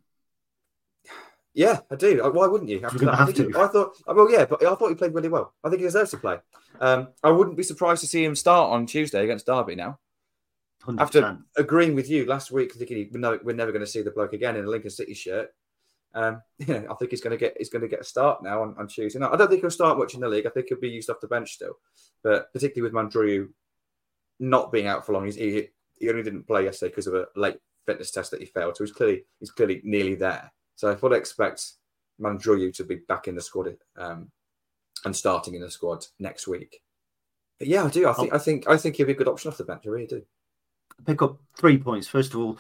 [1.52, 2.22] Yeah, I do.
[2.22, 2.82] Uh, why wouldn't you?
[2.84, 3.30] After that, I.
[3.30, 5.54] He, I thought, uh, well, yeah, but I thought he played really well.
[5.62, 6.38] I think he deserves to play.
[6.80, 9.98] Um, I wouldn't be surprised to see him start on Tuesday against Derby now.
[10.84, 11.00] 100%.
[11.00, 14.32] After agreeing with you last week, thinking we're, we're never going to see the bloke
[14.32, 15.48] again in a Lincoln City shirt.
[16.14, 18.62] Um, yeah, I think he's going to get he's going to get a start now
[18.62, 19.20] on, on Tuesday.
[19.20, 20.46] I don't think he'll start much in the league.
[20.46, 21.78] I think he'll be used off the bench still,
[22.22, 23.48] but particularly with Mandroiu
[24.38, 27.56] not being out for long, he, he only didn't play yesterday because of a late
[27.86, 28.76] fitness test that he failed.
[28.76, 30.52] So he's clearly he's clearly nearly there.
[30.74, 31.72] So I fully expect
[32.20, 34.30] Mandroiu to be back in the squad um,
[35.04, 36.82] and starting in the squad next week.
[37.58, 38.08] But yeah, I do.
[38.08, 39.84] I think I think I think he'll be a good option off the bench.
[39.86, 40.22] I really do.
[41.06, 42.06] Pick up three points.
[42.06, 42.58] First of all,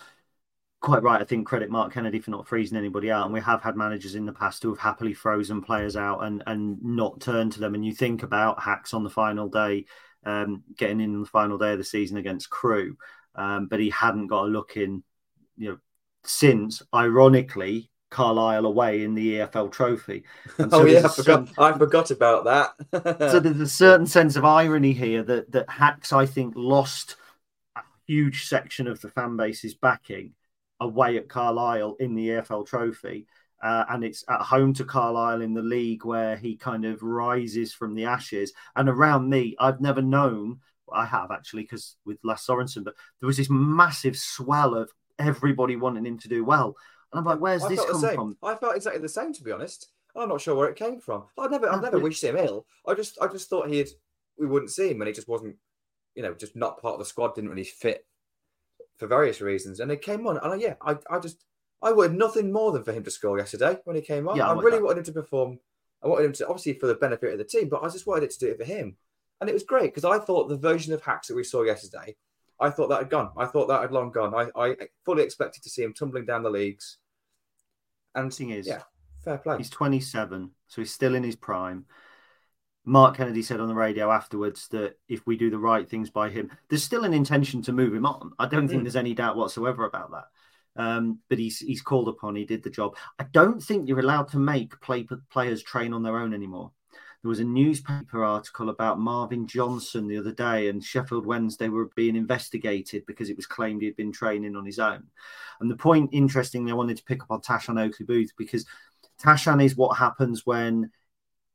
[0.80, 1.20] quite right.
[1.20, 4.14] I think credit Mark Kennedy for not freezing anybody out, and we have had managers
[4.14, 7.74] in the past who have happily frozen players out and and not turned to them.
[7.74, 9.84] And you think about Hacks on the final day,
[10.24, 12.96] um, getting in on the final day of the season against Crewe,
[13.34, 15.02] um, but he hadn't got a look in
[15.56, 15.78] you know,
[16.24, 20.24] since ironically Carlisle away in the EFL Trophy.
[20.56, 21.48] So oh yeah, I forgot.
[21.58, 23.18] I forgot about that.
[23.30, 27.16] so there's a certain sense of irony here that that Hacks, I think, lost
[27.76, 30.32] a huge section of the fan base's backing
[30.80, 33.26] away at Carlisle in the EFL Trophy.
[33.62, 37.72] Uh, and it's at home to Carlisle in the league where he kind of rises
[37.72, 38.52] from the ashes.
[38.76, 40.60] And around me, I've never known
[40.92, 45.76] I have actually, because with Lasse Sorensen, but there was this massive swell of everybody
[45.76, 46.76] wanting him to do well.
[47.12, 48.36] And I'm like, where's I this come from?
[48.42, 49.88] I felt exactly the same, to be honest.
[50.14, 51.24] I'm not sure where it came from.
[51.38, 52.66] I never, I never wished him ill.
[52.86, 53.88] I just, I just thought he'd,
[54.38, 55.56] we wouldn't see him, and he just wasn't,
[56.14, 57.34] you know, just not part of the squad.
[57.34, 58.06] Didn't really fit
[58.96, 59.80] for various reasons.
[59.80, 61.44] And he came on, and I, yeah, I, I just,
[61.82, 64.36] I wanted nothing more than for him to score yesterday when he came on.
[64.36, 64.84] Yeah, I, I really that.
[64.84, 65.58] wanted him to perform.
[66.02, 68.24] I wanted him to, obviously, for the benefit of the team, but I just wanted
[68.24, 68.96] it to do it for him.
[69.40, 72.16] And it was great because I thought the version of Hacks that we saw yesterday
[72.58, 73.30] I thought that had gone.
[73.36, 74.34] I thought that had long gone.
[74.34, 76.98] I, I fully expected to see him tumbling down the leagues.
[78.14, 78.82] And thing is, yeah,
[79.22, 79.58] fair play.
[79.58, 81.84] He's 27, so he's still in his prime.
[82.86, 86.30] Mark Kennedy said on the radio afterwards that if we do the right things by
[86.30, 88.32] him, there's still an intention to move him on.
[88.38, 88.84] I don't think mm.
[88.84, 90.24] there's any doubt whatsoever about that.
[90.76, 92.36] Um, but he's he's called upon.
[92.36, 92.96] He did the job.
[93.18, 96.70] I don't think you're allowed to make play, players train on their own anymore.
[97.26, 101.90] There was a newspaper article about Marvin Johnson the other day, and Sheffield Wednesday were
[101.96, 105.02] being investigated because it was claimed he had been training on his own.
[105.58, 108.64] And the point, interestingly, I wanted to pick up on Tashan Oakley Booth because
[109.20, 110.92] Tashan is what happens when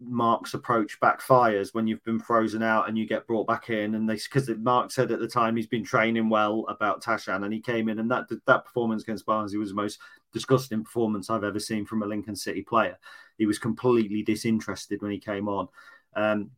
[0.01, 3.95] Mark's approach backfires when you've been frozen out and you get brought back in.
[3.95, 7.53] And they because Mark said at the time he's been training well about Tashan, and
[7.53, 9.99] he came in and that that performance against Barnsley was the most
[10.33, 12.97] disgusting performance I've ever seen from a Lincoln City player.
[13.37, 15.67] He was completely disinterested when he came on.
[16.15, 16.51] Um,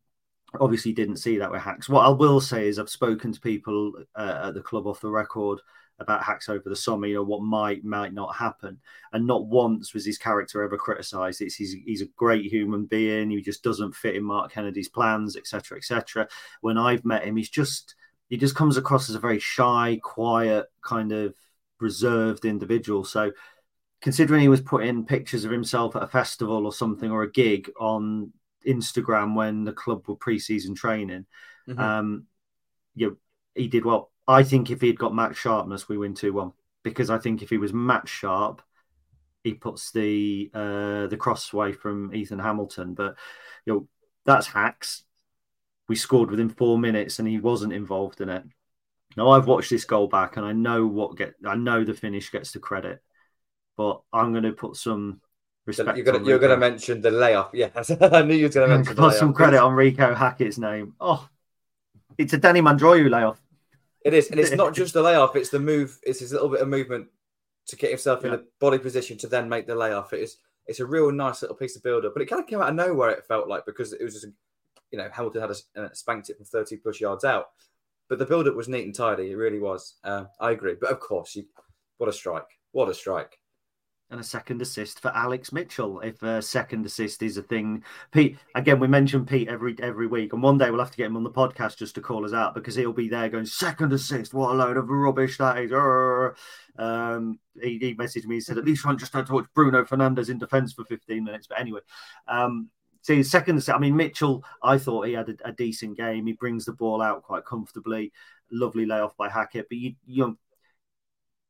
[0.59, 1.89] obviously, didn't see that with Hacks.
[1.89, 5.09] What I will say is I've spoken to people uh, at the club off the
[5.09, 5.59] record
[5.99, 8.79] about Hacks over the summer, you know, what might might not happen.
[9.11, 11.41] And not once was his character ever criticised.
[11.41, 13.29] It's he's, he's a great human being.
[13.29, 16.27] He just doesn't fit in Mark Kennedy's plans, etc., etc.
[16.61, 17.95] When I've met him, he's just
[18.29, 21.35] he just comes across as a very shy, quiet, kind of
[21.79, 23.03] reserved individual.
[23.03, 23.31] So
[24.03, 27.71] considering he was putting pictures of himself at a festival or something or a gig
[27.79, 28.33] on
[28.67, 31.25] Instagram when the club were pre-season training,
[31.67, 31.79] mm-hmm.
[31.79, 32.25] um,
[32.95, 33.15] you know,
[33.55, 34.11] he did well.
[34.27, 36.51] I think if he had got match sharpness, we win two one
[36.83, 38.61] because I think if he was match sharp,
[39.41, 42.95] he puts the uh, the crossway from Ethan Hamilton.
[42.95, 43.15] But
[43.65, 43.87] you know
[44.25, 45.03] that's hacks.
[45.87, 48.43] We scored within four minutes, and he wasn't involved in it.
[49.15, 51.35] Now I've watched this goal back, and I know what get.
[51.45, 53.01] I know the finish gets the credit,
[53.77, 55.21] but I'm going to put some
[55.65, 55.97] respect.
[55.97, 57.49] You're going to mention the layoff.
[57.53, 58.95] Yeah, I knew you were going to mention.
[58.95, 60.95] Put some credit on Rico Hackett's name.
[60.99, 61.27] Oh,
[62.17, 63.41] it's a Danny Mandroiu layoff.
[64.03, 65.97] It is, and it's not just the layoff; it's the move.
[66.03, 67.07] It's his little bit of movement
[67.67, 68.29] to get himself yeah.
[68.29, 70.13] in a body position to then make the layoff.
[70.13, 72.47] It is, it's a real nice little piece of build up, but it kind of
[72.47, 73.11] came out of nowhere.
[73.11, 74.27] It felt like because it was just,
[74.91, 77.47] you know, Hamilton had a, uh, spanked it from thirty plus yards out,
[78.09, 79.31] but the build up was neat and tidy.
[79.31, 79.95] It really was.
[80.03, 81.45] Uh, I agree, but of course, you,
[81.97, 82.59] what a strike!
[82.71, 83.39] What a strike!
[84.13, 85.99] And a second assist for Alex Mitchell.
[86.01, 88.37] If a second assist is a thing, Pete.
[88.53, 91.17] Again, we mention Pete every every week, and one day we'll have to get him
[91.17, 94.31] on the podcast just to call us out because he'll be there going second assist.
[94.31, 95.71] What a load of rubbish that is.
[96.77, 98.35] Um, he, he, messaged me.
[98.35, 101.23] and said at least I just had to watch Bruno Fernandes in defence for 15
[101.23, 101.47] minutes.
[101.47, 101.79] But anyway.
[102.27, 102.69] Um,
[103.01, 104.45] so second, I mean Mitchell.
[104.61, 106.27] I thought he had a, a, decent game.
[106.27, 108.13] He brings the ball out quite comfortably.
[108.51, 110.37] Lovely layoff by Hackett, but you, you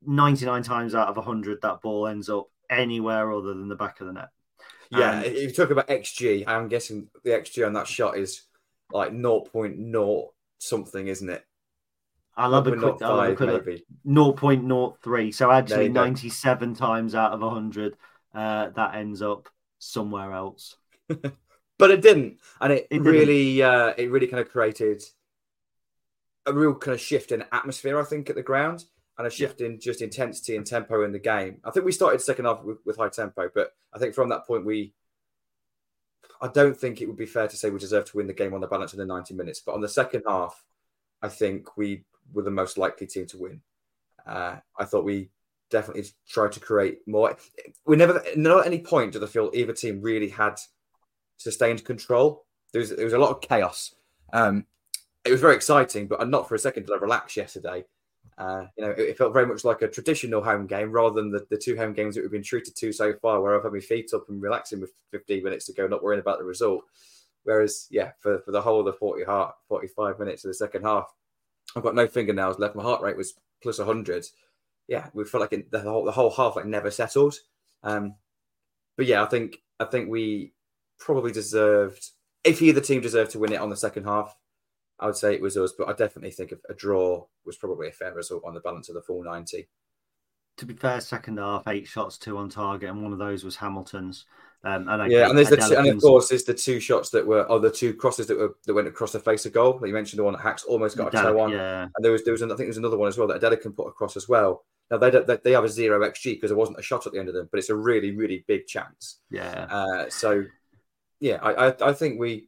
[0.05, 4.07] 99 times out of 100 that ball ends up anywhere other than the back of
[4.07, 4.29] the net.
[4.89, 8.43] Yeah, if you talk about XG, I'm guessing the XG on that shot is
[8.91, 10.27] like 0.0
[10.59, 11.43] something, isn't it?
[12.35, 15.33] I'll have a quick, I'll have a quick 0.03.
[15.33, 17.95] So actually, 97 times out of 100,
[18.33, 20.75] uh, that ends up somewhere else.
[21.07, 25.03] but it didn't, and it, it really, uh, it really kind of created
[26.45, 27.99] a real kind of shift in atmosphere.
[27.99, 28.85] I think at the ground
[29.17, 29.67] and a shift yeah.
[29.67, 31.57] in just intensity and tempo in the game.
[31.63, 34.45] I think we started second half with, with, high tempo, but I think from that
[34.45, 34.93] point we.
[36.41, 38.53] I don't think it would be fair to say we deserve to win the game
[38.53, 40.61] on the balance in the 90 minutes, but on the second half,
[41.21, 43.61] I think we were the most likely team to win.
[44.25, 45.29] Uh, I thought we
[45.69, 47.37] definitely tried to create more.
[47.85, 50.59] We never, not at any point did I feel either team really had
[51.37, 52.45] sustained control.
[52.73, 53.95] There was, there was a lot of chaos.
[54.33, 54.65] Um,
[55.23, 57.85] it was very exciting, but not for a second did I relax yesterday.
[58.37, 61.31] Uh, you know, it, it, felt very much like a traditional home game rather than
[61.31, 63.73] the, the two home games that we've been treated to so far, where I've had
[63.73, 66.83] my feet up and relaxing with 15 minutes to go, not worrying about the result.
[67.43, 70.83] Whereas, yeah, for, for the whole of the 40 heart, 45 minutes of the second
[70.83, 71.13] half,
[71.75, 72.75] I've got no fingernails left.
[72.75, 74.25] My heart rate was plus 100.
[74.87, 77.35] Yeah, we felt like it, the whole the whole half like never settled.
[77.83, 78.15] Um,
[78.97, 80.53] but yeah, I think I think we
[80.99, 82.09] probably deserved.
[82.43, 84.35] If either team deserved to win it on the second half,
[85.03, 87.91] I would say it was us, but I definitely think a draw was probably a
[87.91, 89.67] fair result on the balance of the full 90.
[90.57, 93.57] To be fair, second half, eight shots, two on target, and one of those was
[93.57, 94.25] Hamilton's.
[94.63, 97.27] Um, and yeah, and there's the two, and of course there's the two shots that
[97.27, 99.73] were, or the two crosses that were that went across the face of goal.
[99.73, 101.81] Like you mentioned the one that Hacks almost got a toe on, yeah.
[101.83, 103.75] and there was there was I think there was another one as well that Adelakun
[103.75, 104.63] put across as well.
[104.89, 107.19] Now they they, they have a zero xG because there wasn't a shot at the
[107.19, 109.19] end of them, but it's a really really big chance.
[109.29, 109.67] Yeah.
[109.69, 110.45] Uh, so
[111.19, 112.47] yeah, I, I I think we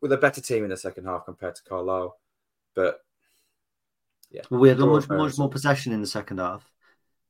[0.00, 2.18] with a better team in the second half compared to Carlisle.
[2.74, 3.00] But
[4.30, 6.70] yeah, we had much, much more possession in the second half,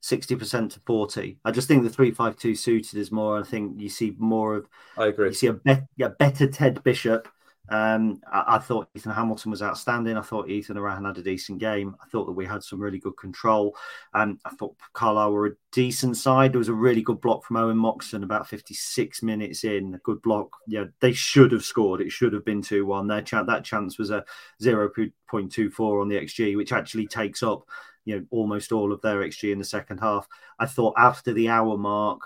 [0.00, 1.38] sixty percent to forty.
[1.44, 3.38] I just think the three-five-two suited is more.
[3.38, 4.68] I think you see more of.
[4.96, 5.28] I agree.
[5.28, 7.28] You see a, be- a better Ted Bishop
[7.70, 10.16] um, I, I, thought Ethan Hamilton was outstanding.
[10.16, 11.94] I thought Ethan Erhahon had a decent game.
[12.02, 13.76] I thought that we had some really good control.
[14.12, 16.52] Um, I thought Carlisle were a decent side.
[16.52, 19.94] There was a really good block from Owen Moxon about 56 minutes in.
[19.94, 20.50] A good block.
[20.66, 22.00] Yeah, they should have scored.
[22.00, 23.06] It should have been 2 1.
[23.06, 24.24] Their ch- that chance was a
[24.60, 27.64] 0.24 on the XG, which actually takes up
[28.04, 30.26] you know almost all of their XG in the second half.
[30.58, 32.22] I thought after the hour mark,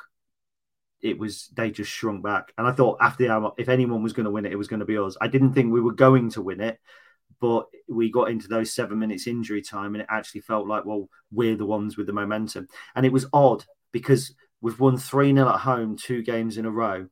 [1.04, 4.14] it was they just shrunk back, and I thought after the hour, if anyone was
[4.14, 5.16] going to win it, it was going to be us.
[5.20, 6.80] I didn't think we were going to win it,
[7.42, 11.10] but we got into those seven minutes injury time, and it actually felt like well
[11.30, 15.46] we're the ones with the momentum, and it was odd because we've won three 0
[15.46, 17.06] at home two games in a row.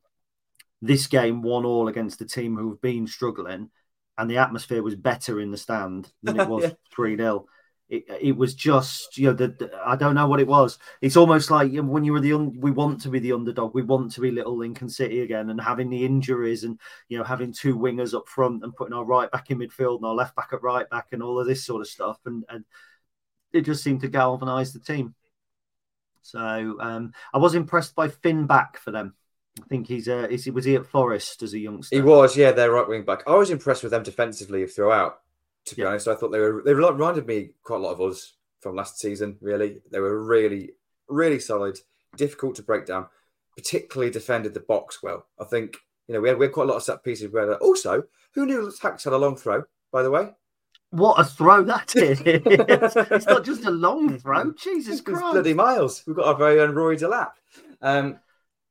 [0.81, 3.69] This game won all against the team who've been struggling,
[4.17, 7.17] and the atmosphere was better in the stand than it was three yeah.
[7.17, 7.45] 0
[7.89, 10.79] it, it was just you know the, the, I don't know what it was.
[11.01, 13.81] It's almost like when you were the un, we want to be the underdog, we
[13.81, 17.51] want to be little Lincoln City again, and having the injuries and you know having
[17.53, 20.49] two wingers up front and putting our right back in midfield and our left back
[20.53, 22.65] at right back and all of this sort of stuff, and and
[23.51, 25.13] it just seemed to galvanise the team.
[26.21, 29.13] So um, I was impressed by Fin Back for them.
[29.61, 31.95] I think he's uh, is was he at Forest as a youngster?
[31.95, 33.23] He was, yeah, their right wing back.
[33.27, 35.19] I was impressed with them defensively throughout
[35.65, 35.89] to be yeah.
[35.89, 36.07] honest.
[36.07, 39.37] I thought they were they reminded me quite a lot of us from last season.
[39.41, 40.71] Really, they were really
[41.07, 41.79] really solid,
[42.17, 43.07] difficult to break down.
[43.55, 45.27] Particularly defended the box well.
[45.39, 47.55] I think you know we had, we had quite a lot of set pieces where
[47.57, 49.63] also who knew Tax had a long throw.
[49.91, 50.31] By the way,
[50.89, 52.21] what a throw that is!
[52.25, 54.53] it's not just a long throw.
[54.53, 56.03] Jesus Christ, bloody miles.
[56.05, 57.31] We've got our very own Rory Delap.
[57.81, 58.19] Um,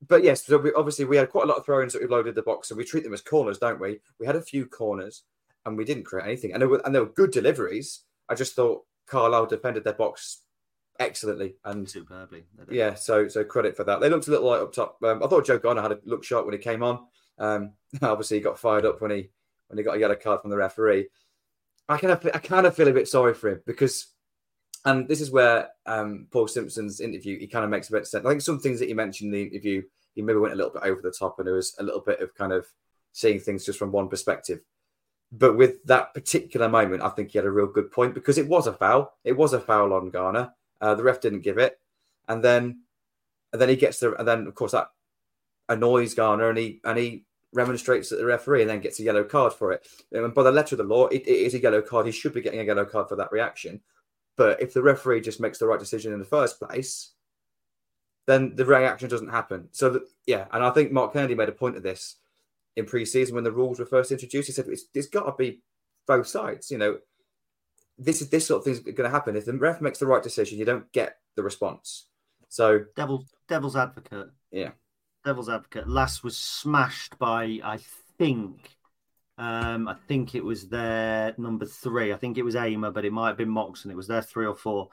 [0.07, 2.35] but yes, so we, obviously we had quite a lot of throw-ins that we loaded
[2.35, 4.01] the box, and we treat them as corners, don't we?
[4.19, 5.23] We had a few corners
[5.65, 6.53] and we didn't create anything.
[6.53, 8.01] And there were, and there were good deliveries.
[8.29, 10.43] I just thought Carlisle defended their box
[10.99, 12.45] excellently and superbly.
[12.71, 14.01] Yeah, so so credit for that.
[14.01, 14.99] They looked a little light up top.
[15.05, 17.07] Um, I thought Joe Garner had a look sharp when he came on.
[17.39, 17.73] Um,
[18.03, 19.31] obviously, he got fired up when he
[19.69, 21.09] when he got a yellow card from the referee.
[21.89, 24.09] I kind of I kind of feel a bit sorry for him because,
[24.85, 28.09] and this is where um, Paul Simpson's interview he kind of makes a bit of
[28.09, 28.25] sense.
[28.25, 29.83] I think some things that he mentioned in the interview
[30.15, 32.21] he maybe went a little bit over the top and there was a little bit
[32.21, 32.67] of kind of
[33.13, 34.61] seeing things just from one perspective.
[35.33, 38.47] But with that particular moment, I think he had a real good point because it
[38.47, 39.15] was a foul.
[39.25, 40.53] It was a foul on Garner.
[40.81, 41.81] Uh, the ref didn't give it,
[42.29, 42.83] and then
[43.53, 44.89] and then he gets the and then of course that
[45.69, 49.25] annoys Garner and he and he remonstrates at the referee and then gets a yellow
[49.25, 49.87] card for it.
[50.13, 52.07] And by the letter of the law, it, it is a yellow card.
[52.07, 53.81] He should be getting a yellow card for that reaction.
[54.37, 57.13] But if the referee just makes the right decision in the first place,
[58.27, 59.69] then the reaction doesn't happen.
[59.73, 62.17] So yeah, and I think Mark Kennedy made a point of this
[62.77, 64.47] in pre-season when the rules were first introduced.
[64.49, 65.61] He said it's, it's got to be
[66.07, 66.71] both sides.
[66.71, 66.99] You know,
[67.99, 69.37] this is this sort of thing's going to happen.
[69.37, 72.07] If the ref makes the right decision, you don't get the response.
[72.49, 74.29] So devil devil's advocate.
[74.51, 74.71] Yeah.
[75.25, 75.89] Devil's advocate.
[75.89, 77.79] Lasse was smashed by I
[78.19, 78.77] think
[79.39, 82.13] um, I think it was their number three.
[82.13, 83.91] I think it was Armer, but it might have been Moxon.
[83.91, 84.89] It was their three or four.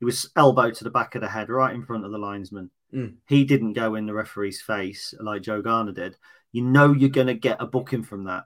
[0.00, 2.70] It was elbow to the back of the head, right in front of the linesman.
[2.92, 3.16] Mm.
[3.28, 6.16] He didn't go in the referee's face like Joe Garner did.
[6.54, 8.44] You know you're going to get a booking from that.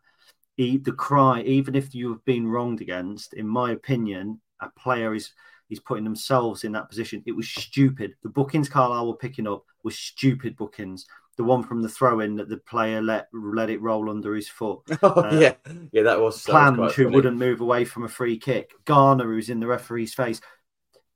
[0.56, 5.30] the cry, even if you have been wronged against, in my opinion, a player is
[5.68, 7.22] is putting themselves in that position.
[7.26, 8.14] It was stupid.
[8.22, 11.04] The bookings Carlisle were picking up were stupid bookings.
[11.36, 14.48] The one from the throw in that the player let let it roll under his
[14.48, 14.80] foot.
[15.02, 15.52] Oh uh, yeah,
[15.92, 17.16] yeah, that was Plange who funny.
[17.16, 18.72] wouldn't move away from a free kick.
[18.86, 20.40] Garner who's in the referee's face.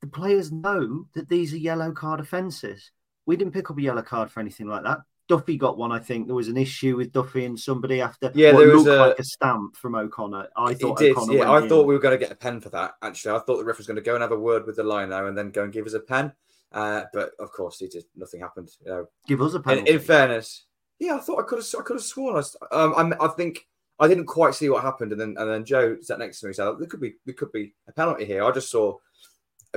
[0.03, 2.91] The players know that these are yellow card offences.
[3.25, 4.99] We didn't pick up a yellow card for anything like that.
[5.33, 5.93] Duffy got one.
[5.93, 8.31] I think there was an issue with Duffy and somebody after.
[8.35, 10.49] Yeah, there was a, like a stamp from O'Connor.
[10.55, 11.13] I thought did.
[11.13, 11.71] O'Connor yeah, I in.
[11.71, 12.97] thought we were going to get a pen for that.
[13.01, 14.85] Actually, I thought the ref was going to go and have a word with the
[14.85, 16.33] lino and then go and give us a pen.
[16.71, 18.05] Uh, but of course, he did.
[18.15, 18.69] Nothing happened.
[18.85, 19.79] You know, give us a pen.
[19.79, 20.67] In, in, fairness,
[20.99, 21.81] yeah, I thought I could have.
[21.81, 22.37] I could have sworn.
[22.37, 23.67] I, um, I, I think
[23.99, 26.53] I didn't quite see what happened, and then and then Joe sat next to me.
[26.53, 28.45] Said there could be there could be a penalty here.
[28.45, 28.99] I just saw,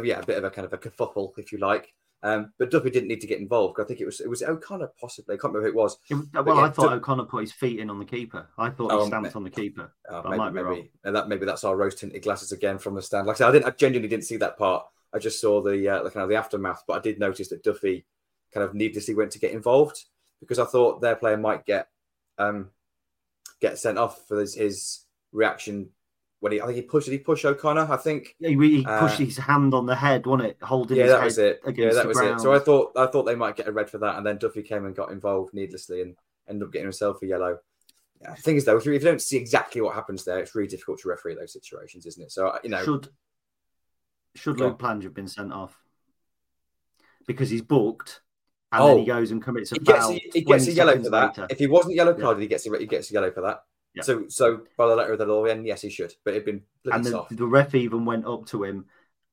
[0.04, 1.94] yeah, a bit of a kind of a kerfuffle, if you like.
[2.26, 3.80] Um, but Duffy didn't need to get involved.
[3.80, 5.36] I think it was it was O'Connor possibly.
[5.36, 6.00] I can't remember who it was.
[6.10, 8.48] It well, yeah, I thought O'Connor put his feet in on the keeper.
[8.58, 9.94] I thought he oh, stamped on the keeper.
[10.10, 12.96] Oh, maybe, might be maybe, and that maybe that's our rose tinted glasses again from
[12.96, 13.28] the stand.
[13.28, 13.66] Like I said, I didn't.
[13.68, 14.88] I genuinely didn't see that part.
[15.14, 16.82] I just saw the uh, the kind of the aftermath.
[16.88, 18.08] But I did notice that Duffy
[18.52, 20.06] kind of needlessly went to get involved
[20.40, 21.90] because I thought their player might get
[22.40, 22.72] um,
[23.62, 25.90] get sent off for his, his reaction
[26.40, 27.92] when he, I think he pushed, did he push O'Connor?
[27.92, 30.58] I think yeah, he, he pushed uh, his hand on the head, wasn't it?
[30.62, 31.60] Holding yeah, that was it.
[31.76, 32.40] Yeah, that was ground.
[32.40, 32.44] it.
[32.44, 34.62] So I thought, I thought they might get a red for that, and then Duffy
[34.62, 36.16] came and got involved needlessly and
[36.48, 37.60] ended up getting himself a yellow.
[38.22, 40.56] The thing is, though, if you, if you don't see exactly what happens there, it's
[40.56, 42.32] really difficult to referee those situations, isn't it?
[42.32, 43.10] So you know, should
[44.36, 45.78] should Luke Plange have been sent off
[47.28, 48.22] because he's booked
[48.72, 50.14] and oh, then he goes and commits a he foul.
[50.14, 51.38] Gets, he gets a yellow for that.
[51.38, 51.48] Later.
[51.50, 52.44] If he wasn't yellow carded, yeah.
[52.44, 53.64] he gets a, he gets a yellow for that.
[53.96, 54.04] Yeah.
[54.04, 56.14] So, so by the letter of the law, then yes, he should.
[56.24, 58.86] But it'd been and the, the, ref even went up to him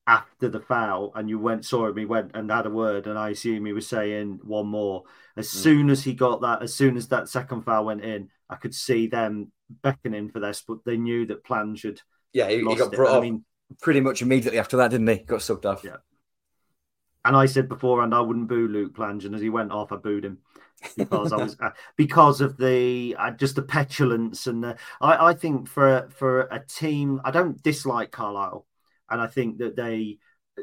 [0.07, 1.97] after the foul, and you went saw him.
[1.97, 5.03] He went and had a word, and I assume he was saying one more.
[5.35, 5.53] As mm.
[5.53, 8.73] soon as he got that, as soon as that second foul went in, I could
[8.73, 9.51] see them
[9.81, 12.01] beckoning for this, but they knew that Plan should.
[12.31, 13.17] Yeah, he, he got brought off.
[13.17, 13.43] I mean,
[13.81, 15.17] pretty much immediately after that, didn't he?
[15.17, 15.83] Got subbed off.
[15.83, 15.97] Yeah.
[17.25, 19.97] And I said beforehand I wouldn't boo Luke Plange, and as he went off, I
[19.97, 20.39] booed him
[20.97, 25.33] because I was uh, because of the uh, just the petulance and the, I, I
[25.33, 28.65] think for for a team I don't dislike Carlisle,
[29.09, 30.19] and I think that they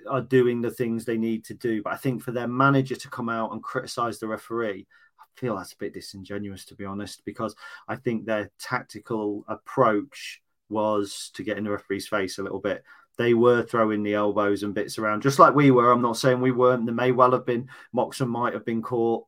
[0.09, 1.83] are doing the things they need to do.
[1.83, 4.87] But I think for their manager to come out and criticise the referee,
[5.19, 7.55] I feel that's a bit disingenuous to be honest, because
[7.89, 12.85] I think their tactical approach was to get in the referee's face a little bit
[13.21, 15.93] they were throwing the elbows and bits around, just like we were.
[15.93, 16.87] I'm not saying we weren't.
[16.87, 17.69] There may well have been.
[17.93, 19.27] Moxon might have been caught,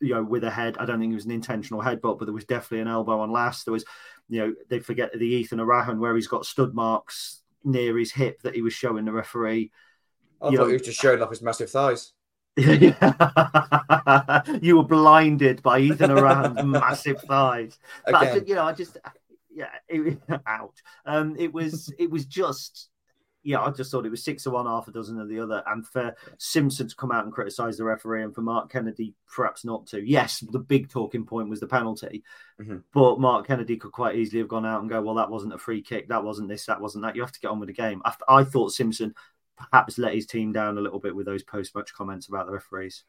[0.00, 0.76] you know, with a head.
[0.78, 3.32] I don't think it was an intentional headbutt, but there was definitely an elbow on
[3.32, 3.64] Lasse.
[3.64, 3.84] There was,
[4.28, 8.42] you know, they forget the Ethan Erhahon where he's got stud marks near his hip
[8.42, 9.70] that he was showing the referee.
[10.40, 12.12] I you thought know, he was just showing off his massive thighs.
[12.56, 12.94] you
[14.76, 17.78] were blinded by Ethan Erhahon's massive thighs.
[18.04, 18.98] But I, you know, I just
[19.54, 20.82] yeah, it, ouch.
[21.06, 22.88] Um, it was it was just
[23.44, 25.62] yeah, I just thought it was six of one, half a dozen of the other.
[25.66, 29.64] And for Simpson to come out and criticise the referee and for Mark Kennedy perhaps
[29.64, 30.00] not to.
[30.00, 32.24] Yes, the big talking point was the penalty,
[32.60, 32.78] mm-hmm.
[32.92, 35.58] but Mark Kennedy could quite easily have gone out and go, well, that wasn't a
[35.58, 37.14] free kick, that wasn't this, that wasn't that.
[37.14, 38.02] You have to get on with the game.
[38.04, 39.14] After, I thought Simpson
[39.56, 43.04] perhaps let his team down a little bit with those post-match comments about the referees.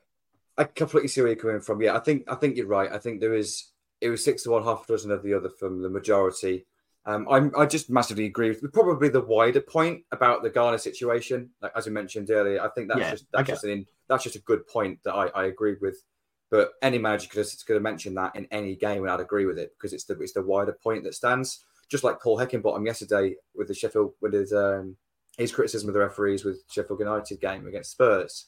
[0.57, 1.81] I completely see where you're coming from.
[1.81, 2.91] Yeah, I think I think you're right.
[2.91, 3.71] I think there is
[4.01, 6.65] it was six to one, half a dozen of the other from the majority.
[7.07, 11.51] Um, I'm, I just massively agree with probably the wider point about the Garner situation.
[11.61, 13.53] Like as we mentioned earlier, I think that's yeah, just that's okay.
[13.53, 16.01] just an that's just a good point that I, I agree with.
[16.49, 19.45] But any manager could have, could have mentioned that in any game, and I'd agree
[19.45, 21.63] with it because it's the it's the wider point that stands.
[21.89, 24.97] Just like Paul Heckingbottom yesterday with the Sheffield with his um,
[25.37, 28.47] his criticism of the referees with Sheffield United game against Spurs,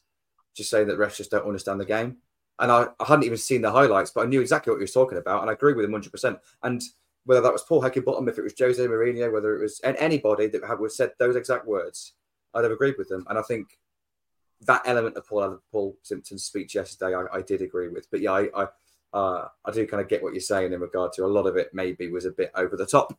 [0.56, 2.18] just saying that refs just don't understand the game.
[2.60, 4.94] And I, I hadn't even seen the highlights, but I knew exactly what he was
[4.94, 6.12] talking about, and I agree with him 100.
[6.12, 6.82] percent And
[7.28, 10.64] whether that was Paul Heckingbottom, if it was Jose Mourinho, whether it was anybody that
[10.64, 12.14] had said those exact words,
[12.54, 13.26] I'd have agreed with them.
[13.30, 13.68] And I think
[14.62, 18.10] that element of Paul Paul Simpson's speech yesterday, I, I did agree with.
[18.10, 18.68] But yeah, I I,
[19.14, 21.58] uh, I do kind of get what you're saying in regard to a lot of
[21.58, 21.72] it.
[21.74, 23.14] Maybe was a bit over the top.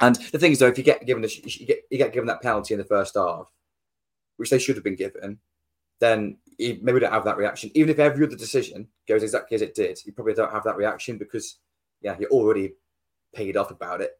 [0.00, 2.28] And the thing is, though, if you get given a, you get you get given
[2.28, 3.50] that penalty in the first half,
[4.36, 5.40] which they should have been given,
[5.98, 7.72] then you maybe don't have that reaction.
[7.74, 10.76] Even if every other decision goes exactly as it did, you probably don't have that
[10.76, 11.58] reaction because
[12.00, 12.74] yeah, you're already
[13.34, 14.12] paid off about it,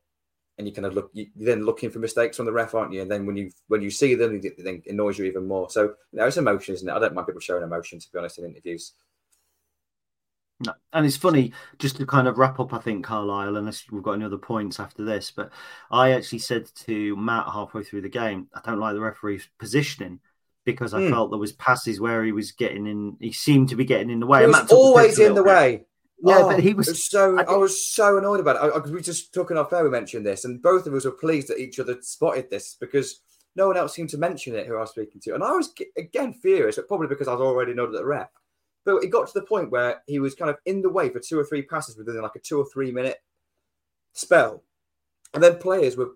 [0.58, 2.92] and you kind of look you, are then looking for mistakes from the ref, aren't
[2.92, 3.02] you?
[3.02, 5.70] And then when you when you see them, it, then annoys you even more.
[5.70, 6.92] So you know, it's emotion, isn't it?
[6.92, 8.92] I don't mind people showing emotion, to be honest, in interviews.
[10.60, 10.72] No.
[10.92, 14.12] And it's funny, just to kind of wrap up, I think, Carlisle, unless we've got
[14.12, 15.50] any other points after this, but
[15.90, 20.20] I actually said to Matt halfway through the game, I don't like the referee's positioning
[20.64, 21.10] because I mm.
[21.10, 24.20] felt there was passes where he was getting in, he seemed to be getting in
[24.20, 24.42] the way.
[24.42, 25.86] He was always in the way.
[26.22, 27.38] Yeah, oh, but he was, so.
[27.38, 28.72] I, I, was so annoyed about it.
[28.72, 29.84] I, I, we just talking off air.
[29.84, 33.20] We mentioned this, and both of us were pleased that each other spotted this because
[33.56, 35.72] no one else seemed to mention it who I was speaking to, and I was
[35.96, 38.32] again furious, but probably because I was already nodded at the rep.
[38.84, 41.18] But it got to the point where he was kind of in the way for
[41.18, 43.18] two or three passes within like a two or three minute
[44.12, 44.62] spell,
[45.32, 46.12] and then players were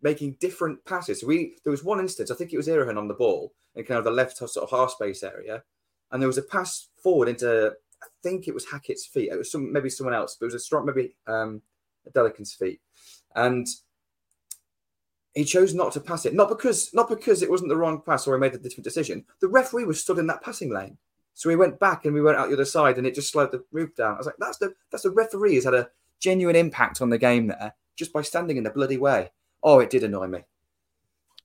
[0.00, 1.20] making different passes.
[1.20, 3.84] So we there was one instance, I think it was Erhahon on the ball in
[3.84, 5.62] kind of the left sort of half space area,
[6.10, 9.30] and there was a pass forward into I think it was Hackett's feet.
[9.32, 11.62] It was some maybe someone else, but it was a strong maybe um,
[12.12, 12.80] Delican's feet,
[13.34, 13.66] and
[15.34, 16.34] he chose not to pass it.
[16.34, 19.24] Not because not because it wasn't the wrong pass or he made a different decision.
[19.40, 20.98] The referee was stood in that passing lane,
[21.34, 23.52] so he went back and we went out the other side, and it just slowed
[23.52, 24.14] the roof down.
[24.14, 25.88] I was like, that's the that's the referee has had a
[26.20, 29.30] genuine impact on the game there just by standing in the bloody way.
[29.62, 30.40] Oh, it did annoy me.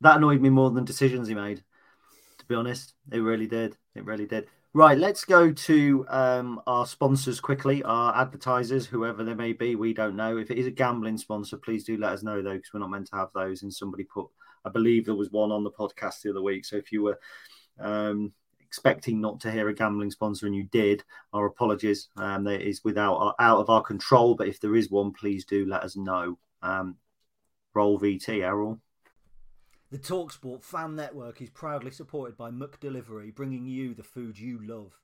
[0.01, 1.63] That annoyed me more than decisions he made.
[2.39, 3.77] To be honest, it really did.
[3.95, 4.47] It really did.
[4.77, 9.75] Right, let's go to um, our sponsors quickly, our advertisers, whoever they may be.
[9.75, 10.37] We don't know.
[10.37, 12.91] If it is a gambling sponsor, please do let us know, though, because we're not
[12.91, 13.63] meant to have those.
[13.63, 14.27] And somebody put,
[14.65, 16.63] I believe there was one on the podcast the other week.
[16.63, 17.19] So if you were
[17.79, 21.03] um, expecting not to hear a gambling sponsor and you did,
[21.33, 22.09] our apologies.
[22.15, 24.35] Um, that is without our, out of our control.
[24.35, 26.37] But if there is one, please do let us know.
[26.61, 26.97] Um,
[27.73, 28.79] roll VT, Errol.
[29.89, 34.99] The Talksport fan network is proudly supported by McDelivery, bringing you the food you love.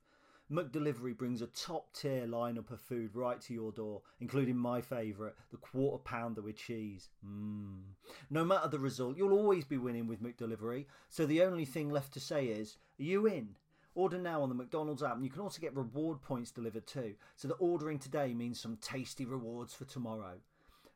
[0.52, 5.32] McDelivery brings a top tier lineup of food right to your door, including my favourite,
[5.50, 7.08] the quarter pounder with cheese.
[7.26, 7.80] Mmm.
[8.28, 12.12] No matter the result, you'll always be winning with McDelivery, so the only thing left
[12.12, 13.56] to say is, are you in?
[13.94, 17.14] Order now on the McDonald's app, and you can also get reward points delivered too,
[17.36, 20.40] so that ordering today means some tasty rewards for tomorrow.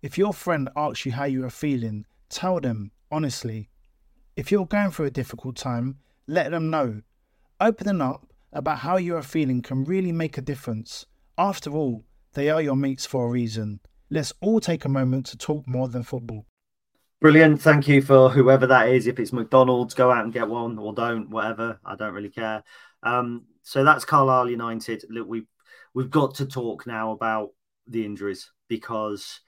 [0.00, 3.68] If your friend asks you how you are feeling, tell them honestly.
[4.36, 7.02] If you're going through a difficult time, let them know.
[7.60, 11.04] Opening up about how you are feeling can really make a difference.
[11.36, 13.80] After all, they are your mates for a reason.
[14.08, 16.46] Let's all take a moment to talk more than football.
[17.20, 17.60] Brilliant.
[17.60, 19.08] Thank you for whoever that is.
[19.08, 21.80] If it's McDonald's, go out and get one or don't, whatever.
[21.84, 22.62] I don't really care.
[23.02, 25.02] Um, so that's Carlisle United.
[25.10, 25.48] Look, we've
[25.92, 27.50] we've got to talk now about
[27.88, 29.40] the injuries because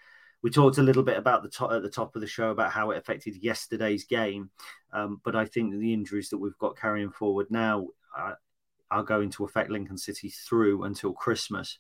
[0.43, 2.73] we talked a little bit about the top at the top of the show about
[2.73, 4.51] how it affected yesterday's game,
[4.93, 8.35] um, but I think the injuries that we've got carrying forward now uh,
[8.91, 11.79] are going to affect Lincoln City through until Christmas.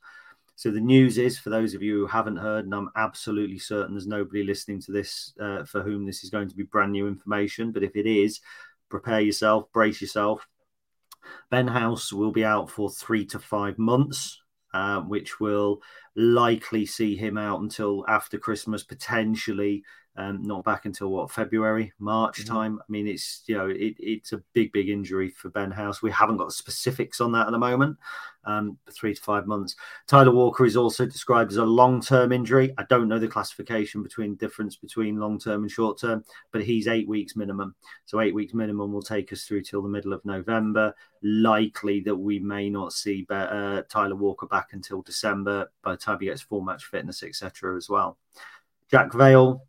[0.56, 3.94] So the news is, for those of you who haven't heard, and I'm absolutely certain
[3.94, 7.08] there's nobody listening to this uh, for whom this is going to be brand new
[7.08, 8.40] information, but if it is,
[8.90, 10.46] prepare yourself, brace yourself.
[11.50, 14.38] Ben House will be out for three to five months,
[14.72, 15.82] uh, which will
[16.16, 19.84] likely see him out until after Christmas, potentially
[20.20, 22.54] um, not back until what February, March mm-hmm.
[22.54, 22.78] time.
[22.78, 26.02] I mean, it's you know it, it's a big, big injury for Ben House.
[26.02, 27.96] We haven't got specifics on that at the moment.
[28.44, 29.76] Um, three to five months.
[30.06, 32.72] Tyler Walker is also described as a long-term injury.
[32.76, 37.36] I don't know the classification between difference between long-term and short-term, but he's eight weeks
[37.36, 37.74] minimum.
[38.06, 40.94] So eight weeks minimum will take us through till the middle of November.
[41.22, 46.18] Likely that we may not see uh, Tyler Walker back until December by the time
[46.20, 47.76] he gets full match fitness, etc.
[47.76, 48.18] As well.
[48.90, 49.62] Jack Vale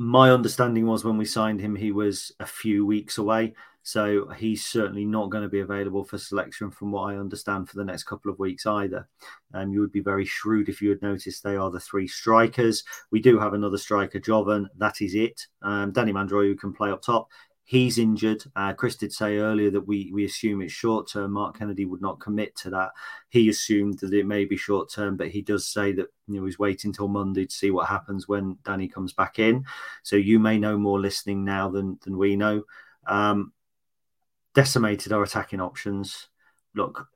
[0.00, 3.52] my understanding was when we signed him, he was a few weeks away.
[3.82, 7.76] So he's certainly not going to be available for selection, from what I understand, for
[7.76, 9.06] the next couple of weeks either.
[9.52, 12.82] Um, you would be very shrewd if you had noticed they are the three strikers.
[13.10, 14.68] We do have another striker, Jovon.
[14.78, 15.46] That is it.
[15.60, 17.28] Um, Danny who can play up top.
[17.70, 18.42] He's injured.
[18.56, 21.30] Uh, Chris did say earlier that we we assume it's short term.
[21.30, 22.90] Mark Kennedy would not commit to that.
[23.28, 26.46] He assumed that it may be short term, but he does say that you know
[26.46, 29.64] he's waiting until Monday to see what happens when Danny comes back in.
[30.02, 32.64] So you may know more listening now than than we know.
[33.06, 33.52] Um,
[34.52, 36.26] decimated our attacking options.
[36.74, 37.06] Look,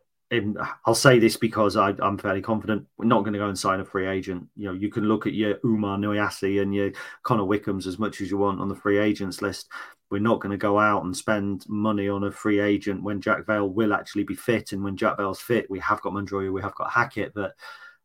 [0.87, 3.81] I'll say this because I, am fairly confident we're not going to go and sign
[3.81, 4.47] a free agent.
[4.57, 6.93] You know, you can look at your Oumar Niasse and your
[7.23, 9.69] Connor Wickhams as much as you want on the free agents list.
[10.15, 13.47] We're not going to go out and spend money on a free agent when Jack
[13.47, 14.71] Vale will actually be fit.
[14.71, 17.35] And when Jack Vale's fit, we have got Mandroiu, we have got Hackett.
[17.35, 17.57] But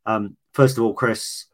[0.07, 1.45] um, first of all, Chris,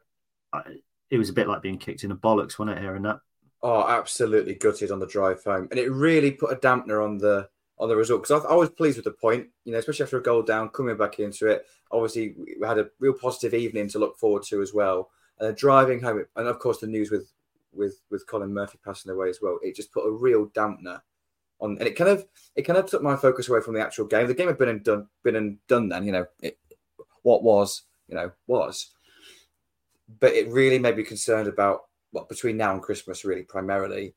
[1.10, 3.20] it was a bit like being kicked in the bollocks, wasn't it, hearing that?
[3.62, 5.68] Oh, absolutely gutted on the drive home.
[5.72, 8.70] And it really put a dampener on the on the result because I, I, was
[8.70, 11.66] pleased with the point, you know, especially after a goal down, coming back into it.
[11.92, 15.10] Obviously, we had a real positive evening to look forward to as well.
[15.38, 17.30] And driving home, and of course, the news with
[17.76, 19.60] with with Colin Murphy passing away as well.
[19.62, 21.02] It just put a real dampener
[21.60, 24.06] on, and it kind of it kind of took my focus away from the actual
[24.06, 24.28] game.
[24.28, 25.90] The game had been and done, been and done.
[25.90, 26.58] Then you know it,
[27.24, 28.92] what was you know was,
[30.20, 33.26] but it really made me concerned about what between now and Christmas.
[33.26, 34.14] Really, primarily,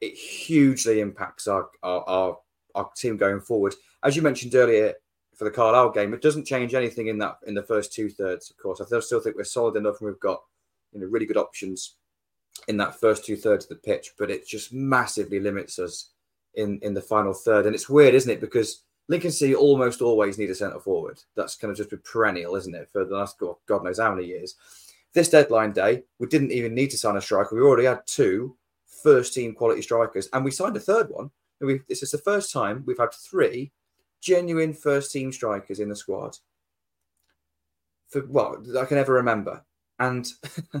[0.00, 2.38] it hugely impacts our our, our,
[2.74, 3.74] our team going forward.
[4.02, 4.94] As you mentioned earlier,
[5.36, 6.14] for the Carlisle game.
[6.14, 8.50] It doesn't change anything in that in the first two thirds.
[8.50, 10.42] Of course, I still think we're solid enough, and we've got
[10.92, 11.96] you know really good options
[12.68, 16.10] in that first two thirds of the pitch, but it just massively limits us
[16.54, 17.66] in in the final third.
[17.66, 18.40] And it's weird, isn't it?
[18.40, 21.22] Because Lincoln City almost always need a centre forward.
[21.36, 24.26] That's kind of just been perennial, isn't it, for the last God knows how many
[24.26, 24.56] years.
[25.12, 27.54] This deadline day, we didn't even need to sign a striker.
[27.54, 28.56] We already had two
[29.02, 31.30] first team quality strikers, and we signed a third one.
[31.60, 33.72] We, this is the first time we've had three
[34.20, 36.36] genuine first team strikers in the squad
[38.08, 39.64] for what I can ever remember
[39.98, 40.30] and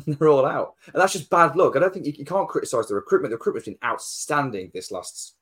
[0.06, 0.74] they're all out.
[0.92, 1.76] And that's just bad luck.
[1.76, 3.30] I don't think you, you can't criticize the recruitment.
[3.30, 5.34] The recruitment's been outstanding this last,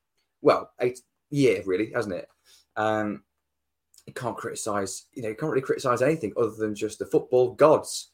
[0.43, 1.01] well, eight
[1.31, 2.29] year really, hasn't it?
[2.77, 3.23] Um,
[4.07, 7.53] you can't criticize, you know, you can't really criticize anything other than just the football
[7.53, 8.11] gods.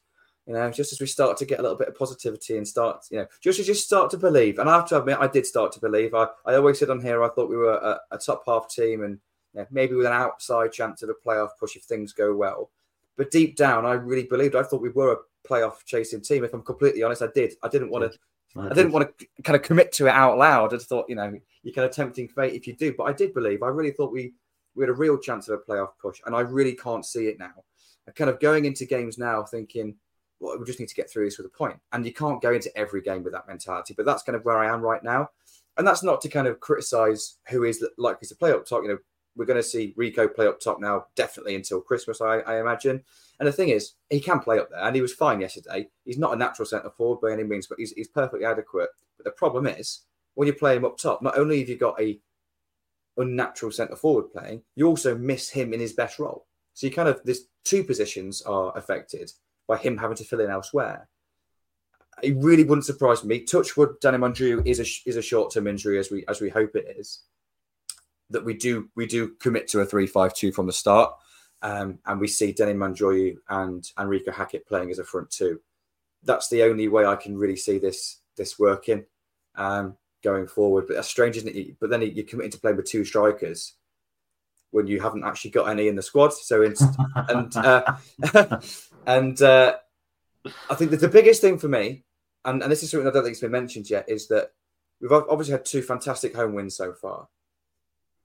[0.47, 3.05] You know, just as we start to get a little bit of positivity and start,
[3.11, 4.57] you know, just as just start to believe.
[4.57, 6.15] And I have to admit, I did start to believe.
[6.15, 9.03] I, I always said on here, I thought we were a, a top half team
[9.03, 9.19] and
[9.53, 12.71] you know, maybe with an outside chance of a playoff push if things go well.
[13.17, 14.55] But deep down, I really believed.
[14.55, 15.17] I thought we were a
[15.47, 16.43] playoff chasing team.
[16.43, 17.53] If I'm completely honest, I did.
[17.63, 18.19] I didn't want to.
[18.59, 20.73] I didn't want to kind of commit to it out loud.
[20.73, 21.33] I just thought, you know,
[21.63, 22.93] you're kind of tempting fate if you do.
[22.97, 23.63] But I did believe.
[23.63, 24.33] I really thought we
[24.75, 27.39] we had a real chance of a playoff push, and I really can't see it
[27.39, 27.63] now.
[28.07, 29.95] I'm kind of going into games now thinking,
[30.39, 31.77] well, we just need to get through this with a point.
[31.91, 33.93] And you can't go into every game with that mentality.
[33.95, 35.29] But that's kind of where I am right now.
[35.77, 38.83] And that's not to kind of criticize who is likely to play up top.
[38.83, 38.97] You know,
[39.35, 43.03] we're going to see Reeco play up top now, definitely until Christmas, I, I imagine.
[43.41, 45.89] And the thing is, he can play up there, and he was fine yesterday.
[46.05, 48.89] He's not a natural centre forward by any means, but he's, he's perfectly adequate.
[49.17, 50.01] But the problem is,
[50.35, 52.19] when you play him up top, not only have you got a
[53.17, 56.45] unnatural centre forward playing, you also miss him in his best role.
[56.75, 59.31] So you kind of there's two positions are affected
[59.67, 61.09] by him having to fill in elsewhere.
[62.21, 63.43] It really wouldn't surprise me.
[63.43, 66.75] Touchwood, Danny Mandroiu is a is a short term injury as we as we hope
[66.75, 67.23] it is.
[68.29, 71.11] That we do we do commit to a three five two from the start,
[71.61, 75.61] um, and we see Danny Mandroiu and Enrico Hackett playing as a front two.
[76.23, 79.05] That's the only way I can really see this this working
[79.55, 80.85] um, going forward.
[80.87, 81.75] But that's strange, isn't it?
[81.79, 83.73] But then you're committing to playing with two strikers
[84.71, 86.33] when you haven't actually got any in the squad.
[86.33, 86.83] So it's
[87.15, 87.97] and uh,
[89.05, 89.75] and uh,
[90.69, 92.03] I think that the biggest thing for me,
[92.43, 94.51] and, and this is something I don't think has been mentioned yet, is that
[94.99, 97.27] we've obviously had two fantastic home wins so far,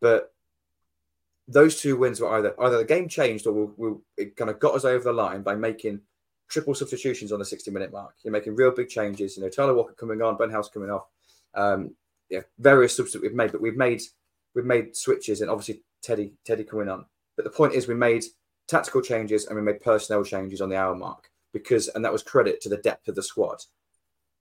[0.01, 0.33] but
[1.49, 4.59] those two wins were either either the game changed or we, we, it kind of
[4.59, 6.01] got us over the line by making
[6.49, 8.15] triple substitutions on the 60 minute mark.
[8.23, 9.37] You're making real big changes.
[9.37, 11.07] You know, Tyler Walker coming on, Ben House coming off.
[11.55, 11.95] Um,
[12.29, 14.03] yeah, various substitutes we've made, but we've made
[14.55, 17.07] we've made switches and obviously Teddy Teddy coming on.
[17.37, 18.25] But the point is, we made
[18.67, 22.23] tactical changes and we made personnel changes on the hour mark because, and that was
[22.23, 23.59] credit to the depth of the squad,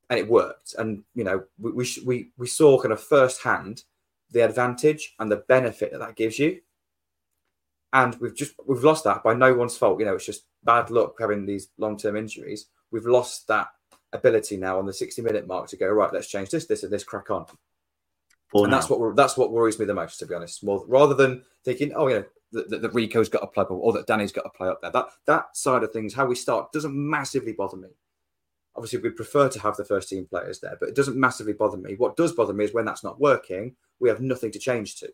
[0.09, 0.73] and it worked.
[0.77, 3.83] And you know, we we we, we saw kind of firsthand
[4.31, 6.59] the advantage and the benefit that that gives you.
[7.95, 10.01] And we've just we've lost that by no one's fault.
[10.01, 12.65] You know, it's just bad luck having these long term injuries.
[12.91, 13.69] We've lost that
[14.11, 16.11] ability now on the 60 minute mark to go right.
[16.11, 17.05] Let's change this, this, and this.
[17.05, 17.45] Crack on.
[18.49, 18.77] For and now.
[18.77, 20.61] that's what that's what worries me the most, to be honest.
[20.61, 24.07] More rather than thinking, oh, you know, that, that Reeco's got to play or that
[24.07, 24.91] Danny's got to play up there.
[24.91, 27.89] That that side of things, how we start, doesn't massively bother me.
[28.75, 31.77] Obviously, we'd prefer to have the first team players there, but it doesn't massively bother
[31.77, 31.95] me.
[31.95, 35.13] What does bother me is when that's not working, we have nothing to change to,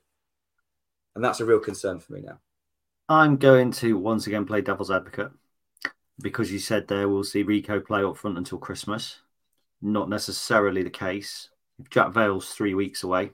[1.13, 2.39] and that's a real concern for me now.
[3.11, 5.31] I'm going to once again play devil's advocate
[6.21, 9.19] because you said there we'll see Rico play up front until Christmas.
[9.81, 11.49] Not necessarily the case.
[11.89, 13.31] Jack Vale's three weeks away.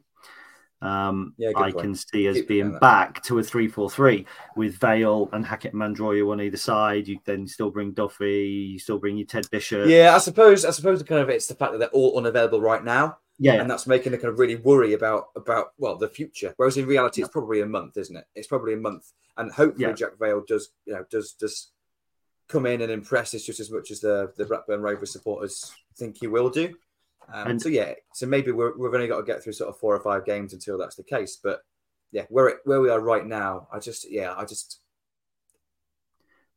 [0.82, 1.78] Um, yeah, I point.
[1.80, 4.26] can see us Keep being back to a 3 4 3
[4.56, 7.08] with Vale and Hackett Mandroiu on either side.
[7.08, 9.88] You then still bring Duffy, you still bring your Ted Bishop.
[9.88, 12.62] Yeah, I suppose I suppose the kind of it's the fact that they're all unavailable
[12.62, 13.20] right now.
[13.40, 16.54] Yeah, and that's making a kind of really worry about about well the future.
[16.58, 18.26] Whereas in reality, it's probably a month, isn't it?
[18.34, 19.94] It's probably a month, and hopefully yeah.
[19.94, 21.72] Jack Vale does you know does does
[22.48, 26.18] come in and impress us just as much as the the Blackburn Rovers supporters think
[26.20, 26.74] he will do.
[27.32, 29.78] Um, and so yeah, so maybe we're, we've only got to get through sort of
[29.78, 31.38] four or five games until that's the case.
[31.42, 31.62] But
[32.12, 34.80] yeah, where it, where we are right now, I just yeah, I just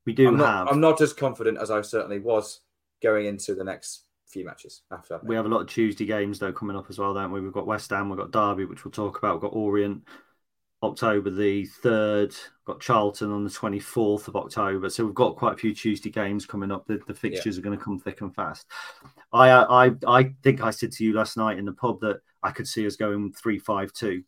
[0.07, 0.65] we do I'm have.
[0.65, 2.61] Not, I'm not as confident as I certainly was
[3.03, 5.25] going into the next few matches after that.
[5.25, 7.41] We have a lot of Tuesday games though coming up as well, don't we?
[7.41, 9.35] We've got West Ham, we've got Derby, which we'll talk about.
[9.35, 10.03] We've got Orient,
[10.83, 14.89] October the 3rd, got Charlton on the 24th of October.
[14.89, 16.87] So we've got quite a few Tuesday games coming up.
[16.87, 17.61] The, the fixtures yeah.
[17.61, 18.67] are going to come thick and fast.
[19.33, 22.51] I, I I think I said to you last night in the pub that I
[22.51, 24.23] could see us going 3 5 2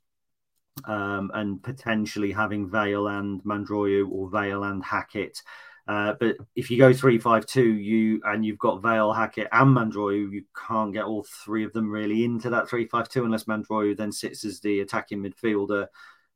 [0.85, 5.43] um, and potentially having Vale and Mandroiu or Vale and Hackett.
[5.89, 9.77] Uh, but if you go three five two, you and you've got Vale, Hackett, and
[9.77, 13.45] Mandroiu, you can't get all three of them really into that three five two unless
[13.45, 15.89] Mandroiu then sits as the attacking midfielder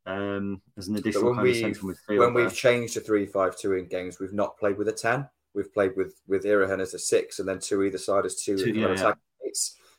[0.04, 2.18] um, as an additional kind of central midfielder.
[2.18, 5.28] When we've changed to three five two in games, we've not played with a ten.
[5.54, 8.56] We've played with with Erhahon as a six, and then two either side as two,
[8.56, 9.12] two yeah, yeah.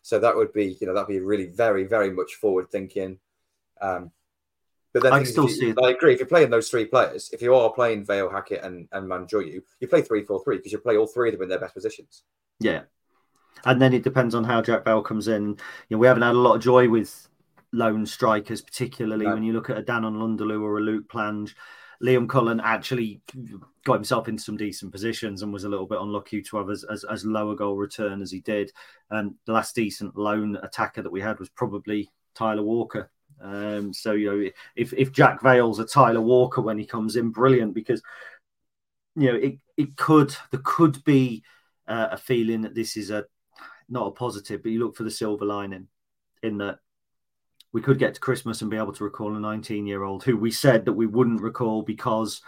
[0.02, 3.20] So that would be, you know, that'd be really very very much forward thinking.
[3.82, 4.12] Um,
[4.98, 5.74] but then I still you, see.
[5.84, 6.14] I agree.
[6.14, 9.62] If you're playing those three players, if you are playing Vale, Hackett, and and Mandroiu,
[9.80, 11.76] you play three four three because you play all three of them in their best
[11.76, 12.24] positions.
[12.60, 12.82] Yeah,
[13.66, 15.50] and then it depends on how Jack Bell comes in.
[15.50, 15.58] You
[15.92, 17.28] know, we haven't had a lot of joy with
[17.74, 19.34] lone strikers, particularly no.
[19.36, 21.54] when you look at a Dan N'Lundulu or a Luke Plange.
[22.04, 23.22] Liam Cullen actually
[23.86, 26.84] got himself into some decent positions and was a little bit unlucky to have as,
[26.84, 28.72] as, as low a goal return as he did.
[29.10, 33.10] And the last decent lone attacker that we had was probably Tyler Walker.
[33.42, 37.30] Um, so you know, if if Jack Vale's a Tyler Walker when he comes in,
[37.30, 38.02] brilliant because
[39.16, 41.44] you know it it could there could be
[41.88, 43.26] uh, a feeling that this is a
[43.90, 45.88] not a positive, but you look for the silver lining
[46.44, 46.80] in that
[47.74, 50.36] we could get to Christmas and be able to recall a 19 year old who
[50.38, 52.42] we said that we wouldn't recall because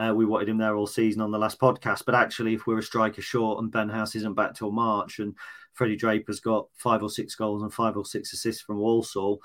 [0.00, 2.04] uh, we wanted him there all season on the last podcast.
[2.06, 5.34] But actually, if we're a striker short and Ben House isn't back till March and
[5.74, 9.40] Freddie Draper's got five or six goals and five or six assists from Walsall,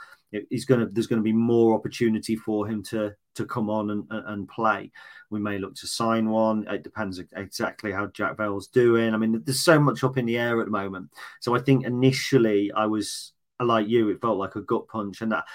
[0.49, 3.89] he's going to there's going to be more opportunity for him to to come on
[3.89, 4.91] and, and play.
[5.29, 6.65] We may look to sign one.
[6.69, 9.13] It depends exactly how Jack Vale's doing.
[9.13, 11.09] I mean, there's so much up in the air at the moment.
[11.41, 15.33] So I think initially I was like you, it felt like a gut punch, and
[15.33, 15.45] that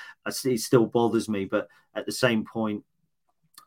[0.44, 1.46] it still bothers me.
[1.46, 2.84] But at the same point,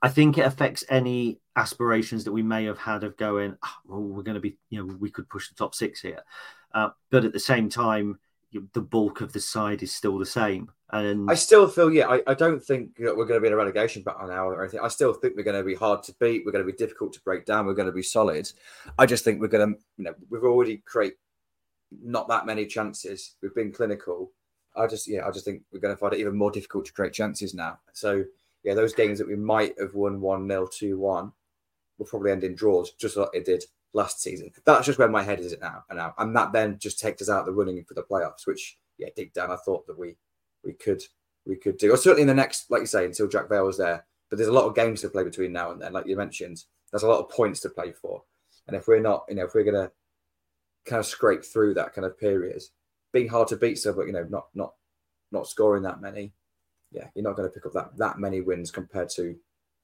[0.04, 4.02] I think it affects any aspirations that we may have had of going, oh, well,
[4.02, 6.20] we're going to be, you know, we could push the top six here.
[6.74, 8.20] Uh, but at the same time,
[8.74, 10.70] the bulk of the side is still the same.
[10.92, 13.56] And I still feel, yeah, I, I don't think we're going to be in a
[13.58, 14.82] relegation battle now or anything.
[14.82, 16.44] I still think we're going to be hard to beat.
[16.46, 17.66] We're going to be difficult to break down.
[17.66, 18.52] We're going to be solid.
[19.00, 21.14] I just think we're going to, you know, we've already create
[22.04, 23.36] not that many chances.
[23.42, 24.32] We've been clinical.
[24.76, 26.94] I just, yeah, I just think we're going to find it even more difficult to
[26.94, 27.80] create chances now.
[27.94, 28.26] So,
[28.64, 31.32] yeah, those games that we might have won 1 0, 2 1
[31.98, 34.52] will probably end in draws, just like it did last season.
[34.66, 35.84] That's just where my head is at now.
[35.90, 38.78] And now, and that then just takes us out the running for the playoffs, which
[38.98, 40.16] yeah, deep down I thought that we
[40.64, 41.04] we could
[41.46, 41.92] we could do.
[41.92, 44.06] Or certainly in the next, like you say, until Jack Vale was there.
[44.30, 46.64] But there's a lot of games to play between now and then, like you mentioned.
[46.92, 48.24] There's a lot of points to play for,
[48.68, 49.92] and if we're not, you know, if we're gonna
[50.86, 52.62] kind of scrape through that kind of period,
[53.12, 54.74] being hard to beat, so but you know, not not
[55.32, 56.34] not scoring that many,
[56.94, 59.36] yeah, you're not going to pick up that that many wins compared to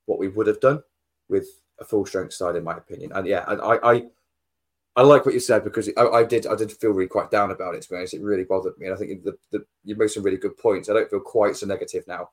[0.06, 0.82] what we would have done
[1.28, 1.48] with
[1.80, 3.12] a full strength side, in my opinion.
[3.14, 4.04] And yeah, I I
[4.96, 7.52] I like what you said because I, I, did I did feel really quite down
[7.52, 7.82] about it.
[7.84, 10.24] To be honest, it really bothered me, and I think the, the, you made some
[10.24, 10.90] really good points.
[10.90, 12.30] I don't feel quite so negative now,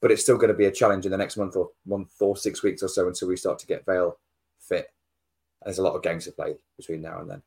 [0.00, 2.36] but it's still going to be a challenge in the next month or month or
[2.36, 4.18] six weeks or so until we start to get Vale
[4.60, 4.88] fit.
[5.64, 7.42] There's a lot of games to play between now and then.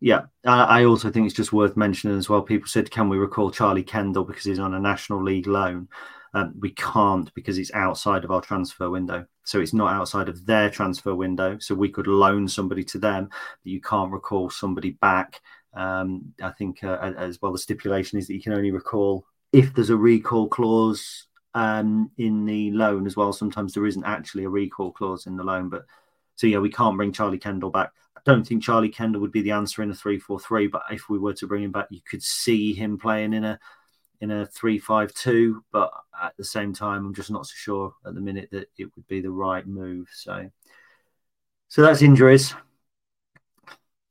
[0.00, 2.40] Yeah, I also think it's just worth mentioning as well.
[2.40, 5.88] People said, "Can we recall Charlie Kendall because he's on a National League loan?"
[6.32, 9.26] Um, we can't because it's outside of our transfer window.
[9.44, 11.58] So it's not outside of their transfer window.
[11.58, 15.40] So we could loan somebody to them, but you can't recall somebody back.
[15.74, 19.74] Um, I think uh, as well, the stipulation is that you can only recall if
[19.74, 23.32] there's a recall clause um, in the loan as well.
[23.32, 25.84] Sometimes there isn't actually a recall clause in the loan, but
[26.36, 27.90] so yeah, we can't bring Charlie Kendall back.
[28.20, 31.18] I don't think Charlie Kendall would be the answer in a three-four-three, but if we
[31.18, 33.58] were to bring him back, you could see him playing in a
[34.20, 35.64] in a three-five-two.
[35.72, 35.90] But
[36.20, 39.08] at the same time, I'm just not so sure at the minute that it would
[39.08, 40.08] be the right move.
[40.12, 40.50] So,
[41.68, 42.54] so that's injuries.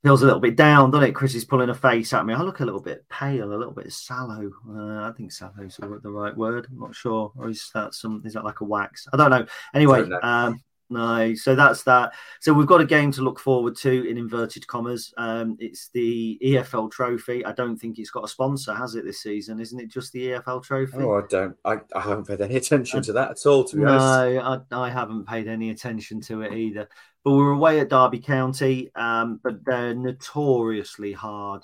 [0.02, 1.14] Feels a little bit down, doesn't it?
[1.14, 2.34] Chris is pulling a face at me.
[2.34, 4.50] I look a little bit pale, a little bit sallow.
[4.68, 6.68] Uh, I think sallow is the right word.
[6.72, 7.34] I'm not sure.
[7.38, 8.24] Or is that some?
[8.26, 9.08] Is that like a wax?
[9.12, 9.46] I don't know.
[9.74, 10.20] Anyway, don't know.
[10.24, 12.14] Um, no, so that's that.
[12.40, 15.14] So we've got a game to look forward to in inverted commas.
[15.18, 17.46] Um, it's the EFL Trophy.
[17.46, 19.60] I don't think it's got a sponsor, has it this season?
[19.60, 20.98] Isn't it just the EFL Trophy?
[20.98, 21.56] Oh, I don't.
[21.64, 23.64] I, I haven't paid any attention to that at all.
[23.66, 26.90] To be no, honest, no, I, I haven't paid any attention to it either.
[27.24, 31.64] But we're away at Derby County, um, but they're notoriously hard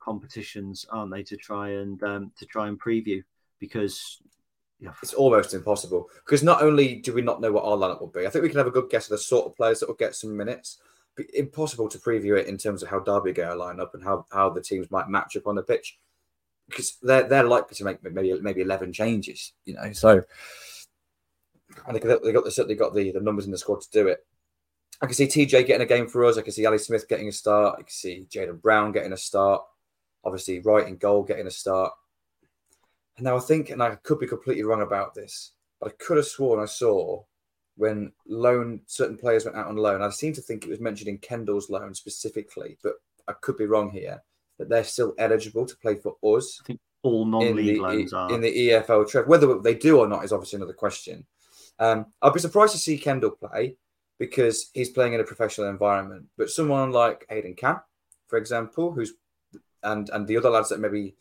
[0.00, 3.22] competitions, aren't they, to try and um, to try and preview
[3.60, 4.22] because
[4.82, 4.92] yeah.
[5.00, 8.26] It's almost impossible because not only do we not know what our lineup will be,
[8.26, 9.94] I think we can have a good guess of the sort of players that will
[9.94, 10.78] get some minutes.
[11.16, 14.02] But impossible to preview it in terms of how Derby are going line up and
[14.02, 15.98] how, how the teams might match up on the pitch
[16.68, 19.92] because they're they're likely to make maybe maybe eleven changes, you know.
[19.92, 20.22] So
[21.86, 24.08] I think they got the certainly got the, the numbers in the squad to do
[24.08, 24.26] it.
[25.00, 26.38] I can see TJ getting a game for us.
[26.38, 27.76] I can see Ali Smith getting a start.
[27.78, 29.62] I can see Jaden Brown getting a start.
[30.24, 31.92] Obviously, Wright in goal getting a start.
[33.16, 36.16] And now I think, and I could be completely wrong about this, but I could
[36.16, 37.22] have sworn I saw
[37.76, 40.02] when loan certain players went out on loan.
[40.02, 42.94] I seem to think it was mentioned in Kendall's loan specifically, but
[43.28, 44.22] I could be wrong here.
[44.58, 46.60] That they're still eligible to play for us.
[46.62, 49.26] I think all non-league loans are in the EFL trip.
[49.26, 51.26] Whether they do or not is obviously another question.
[51.78, 53.76] Um, I'd be surprised to see Kendall play
[54.18, 56.26] because he's playing in a professional environment.
[56.36, 57.82] But someone like Aidan Camp,
[58.28, 59.14] for example, who's
[59.82, 61.16] and and the other lads that maybe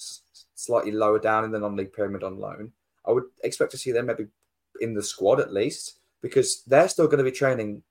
[0.65, 2.71] slightly lower down in the non-league pyramid on loan,
[3.05, 4.27] I would expect to see them maybe
[4.79, 7.83] in the squad at least because they're still going to be training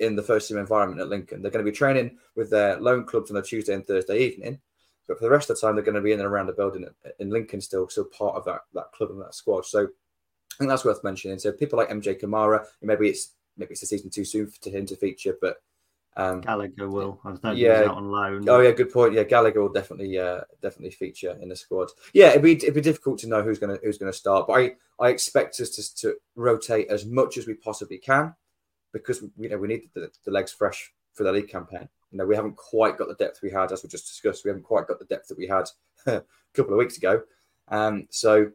[0.00, 1.42] in the first team environment at Lincoln.
[1.42, 4.60] They're going to be training with their loan clubs on a Tuesday and Thursday evening,
[5.06, 6.52] but for the rest of the time they're going to be in and around the
[6.52, 6.86] building
[7.18, 9.66] in Lincoln still, still part of that that club and that squad.
[9.66, 11.38] So I think that's worth mentioning.
[11.38, 14.86] So people like MJ Kamara, maybe it's maybe it's a season too soon for him
[14.86, 15.62] to feature, but
[16.16, 17.20] um, Gallagher will.
[17.24, 17.84] I don't yeah.
[17.84, 18.46] on loan.
[18.48, 19.14] Oh yeah, good point.
[19.14, 21.88] Yeah, Gallagher will definitely uh, definitely feature in the squad.
[22.12, 24.72] Yeah, it'd be it'd be difficult to know who's gonna who's gonna start, but I
[25.00, 28.34] I expect us to, to rotate as much as we possibly can
[28.92, 31.88] because you know we need the, the legs fresh for the league campaign.
[32.10, 34.44] You know we haven't quite got the depth we had as we just discussed.
[34.44, 35.64] We haven't quite got the depth that we had
[36.06, 37.22] a couple of weeks ago.
[37.68, 38.50] Um, so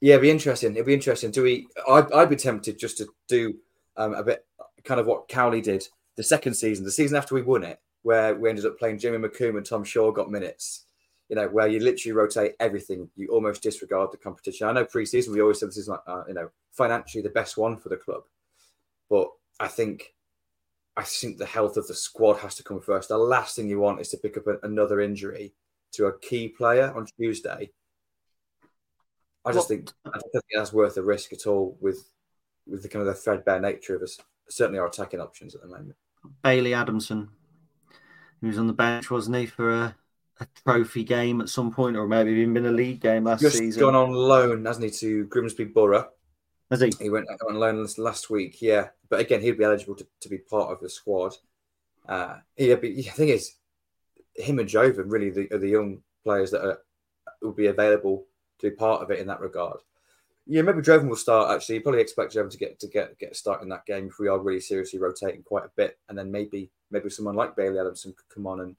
[0.00, 0.72] yeah, it'd be interesting.
[0.72, 1.30] It'd be interesting.
[1.30, 1.68] Do we?
[1.88, 3.54] I'd, I'd be tempted just to do
[3.96, 4.46] um, a bit
[4.84, 8.34] kind of what Cowley did the second season, the season after we won it, where
[8.34, 10.86] we ended up playing Jimmy McComb and Tom Shaw got minutes.
[11.28, 13.08] You know, where you literally rotate everything.
[13.16, 14.68] You almost disregard the competition.
[14.68, 17.56] I know preseason we always said this is like uh, you know financially the best
[17.56, 18.24] one for the club,
[19.08, 20.14] but I think
[20.96, 23.08] I think the health of the squad has to come first.
[23.08, 25.54] The last thing you want is to pick up a, another injury
[25.92, 27.70] to a key player on Tuesday.
[29.46, 32.06] I just well, think I don't think that's worth the risk at all with
[32.66, 34.18] with the kind of the threadbare nature of us
[34.48, 35.96] certainly our attacking options at the moment.
[36.42, 37.28] Bailey Adamson,
[38.40, 39.92] he was on the bench, wasn't he, for uh,
[40.40, 43.50] a trophy game at some point, or maybe even been a league game last season.
[43.50, 43.80] Just season.
[43.80, 46.08] gone on loan, hasn't he, to Grimsby Borough?
[46.70, 46.92] Has he?
[46.98, 48.88] He went on loan last- last week, yeah.
[49.10, 51.34] But again, he'd be eligible to, to be part of the squad.
[52.08, 53.56] Uh, he'd be, the thing is,
[54.34, 56.78] him and Jovon really the, are the young players that are,
[57.42, 58.26] will be available
[58.58, 59.78] to be part of it in that regard.
[60.46, 61.54] Yeah, maybe Jovon will start.
[61.54, 64.18] Actually, probably expect Jovon to get to get get a start in that game if
[64.18, 67.78] we are really seriously rotating quite a bit, and then maybe maybe someone like Bailey
[67.78, 68.76] Adamson could come on and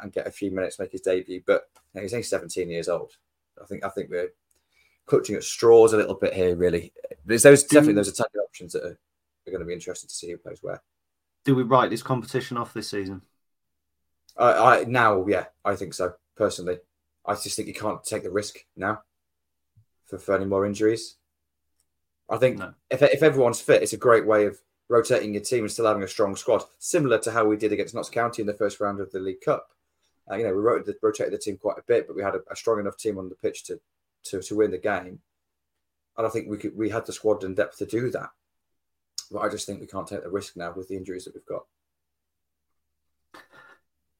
[0.00, 1.42] and get a few minutes, make his debut.
[1.46, 3.12] But you know, he's only 17 years old.
[3.62, 4.32] I think I think we're
[5.06, 6.92] clutching at straws a little bit here, really.
[7.24, 8.98] There's those definitely those attacking options that are,
[9.46, 10.82] are going to be interesting to see who plays where.
[11.44, 13.22] Do we write this competition off this season?
[14.36, 16.14] I, I now, yeah, I think so.
[16.36, 16.78] Personally,
[17.24, 19.02] I just think you can't take the risk now
[20.18, 21.16] for, for any more injuries.
[22.30, 22.74] I think No.
[22.90, 24.58] if if everyone's fit, it's a great way of
[24.88, 27.94] rotating your team and still having a strong squad, similar to how we did against
[27.94, 29.70] Notts County in the first round of the League Cup.
[30.30, 32.34] Uh, you know, we rotated the, rotated the team quite a bit, but we had
[32.34, 33.78] a, a strong enough team on the pitch to,
[34.24, 35.20] to to win the game.
[36.16, 38.30] And I think we could we had the squad and depth to do that.
[39.30, 41.46] But I just think we can't take the risk now with the injuries that we've
[41.46, 41.66] got.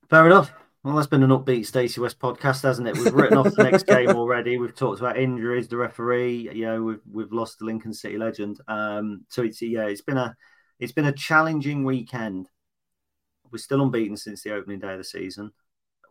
[0.09, 0.53] Fair enough.
[0.85, 2.99] Well, that's been an upbeat Stacey West podcast, hasn't it?
[2.99, 4.59] We've written off the next game already.
[4.59, 6.51] We've talked about injuries, the referee.
[6.53, 8.61] You know, we've we've lost the Lincoln City legend.
[8.69, 10.37] Um, so it's yeah, it's been a
[10.79, 12.51] it's been a challenging weekend.
[13.51, 15.53] We're still unbeaten since the opening day of the season.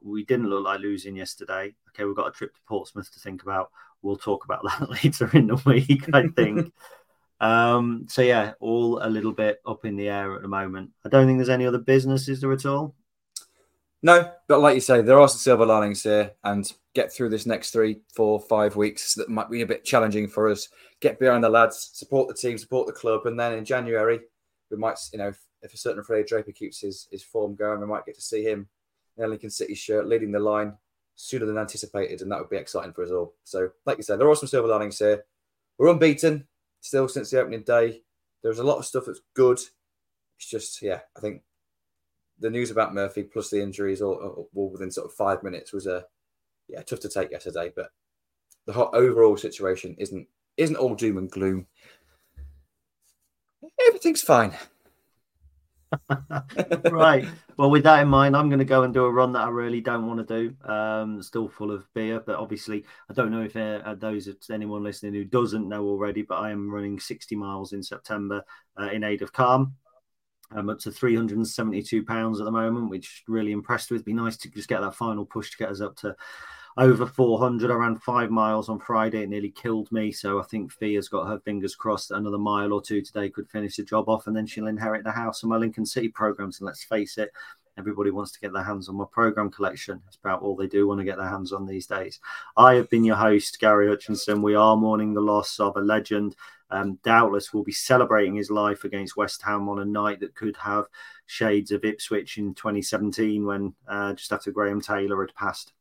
[0.01, 1.75] We didn't look like losing yesterday.
[1.89, 3.69] Okay, we've got a trip to Portsmouth to think about.
[4.01, 6.73] We'll talk about that later in the week, I think.
[7.39, 10.93] um, so yeah, all a little bit up in the air at the moment.
[11.05, 12.95] I don't think there's any other business, is there at all?
[14.05, 17.45] No, but like you say, there are some silver linings here, and get through this
[17.45, 20.67] next three, four, five weeks that might be a bit challenging for us.
[20.99, 24.19] Get behind the lads, support the team, support the club, and then in January
[24.69, 25.31] we might, you know,
[25.61, 28.43] if, a certain Freddie Draper keeps his his form going, we might get to see
[28.43, 28.67] him
[29.17, 30.73] in a Lincoln City shirt leading the line
[31.15, 33.35] sooner than anticipated, and that would be exciting for us all.
[33.45, 35.23] So, like you said, there are some silver linings here.
[35.77, 36.45] We're unbeaten
[36.81, 38.01] still since the opening day.
[38.41, 39.59] There's a lot of stuff that's good.
[40.37, 41.41] It's just, yeah, I think
[42.43, 45.87] the news about Murphy plus the injuries all, all- within sort of five minutes was
[45.87, 46.03] a
[46.67, 47.71] yeah tough to take yesterday.
[47.73, 47.89] But
[48.67, 50.27] the whole overall situation isn't
[50.57, 51.67] isn't all doom and gloom.
[53.87, 54.53] Everything's fine.
[56.91, 57.27] right.
[57.57, 59.49] Well, with that in mind, I'm going to go and do a run that I
[59.49, 60.69] really don't want to do.
[60.69, 64.83] Um, still full of beer, but obviously, I don't know if uh, uh, those anyone
[64.83, 68.43] listening who doesn't know already, but I am running 60 miles in September
[68.79, 69.75] uh, in aid of CALM.
[70.51, 74.05] I'm up to 372 pounds at the moment, which really impressed with.
[74.05, 76.15] Be nice to just get that final push to get us up to
[76.77, 77.71] over 400.
[77.71, 79.23] I ran five miles on Friday.
[79.23, 80.11] It nearly killed me.
[80.11, 83.49] So I think Fia's got her fingers crossed that another mile or two today could
[83.49, 86.59] finish the job off and then she'll inherit the house and my Lincoln City programs.
[86.59, 87.31] And let's face it,
[87.77, 90.01] everybody wants to get their hands on my program collection.
[90.07, 92.19] It's about all they do want to get their hands on these days.
[92.57, 94.41] I have been your host, Gary Hutchinson.
[94.41, 96.35] We are mourning the loss of a legend.
[96.73, 100.57] Um, doubtless will be celebrating his life against West Ham on a night that could
[100.57, 100.85] have
[101.27, 105.73] shades of Ipswich in 2017 when uh, just after Graham Taylor had passed.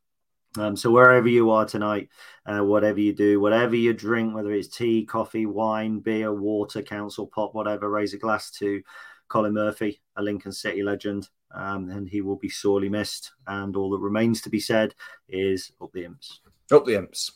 [0.59, 2.11] Um, so wherever you are tonight,
[2.45, 7.27] uh, whatever you do, whatever you drink, whether it's tea, coffee, wine, beer, water, council
[7.27, 8.83] pot, whatever, raise a glass to
[9.29, 13.33] Colin Murphy, a Lincoln City legend, um, and he will be sorely missed.
[13.47, 14.95] And all that remains to be said
[15.27, 16.41] is up the imps.
[16.71, 17.33] Up the imps.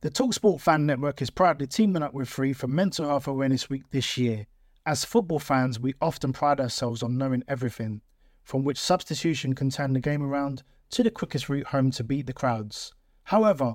[0.00, 3.82] The Talksport Fan Network is proudly teaming up with Free for Mental Health Awareness Week
[3.90, 4.46] this year.
[4.86, 8.00] As football fans, we often pride ourselves on knowing everything,
[8.42, 12.26] from which substitution can turn the game around to the quickest route home to beat
[12.26, 12.94] the crowds.
[13.24, 13.74] However,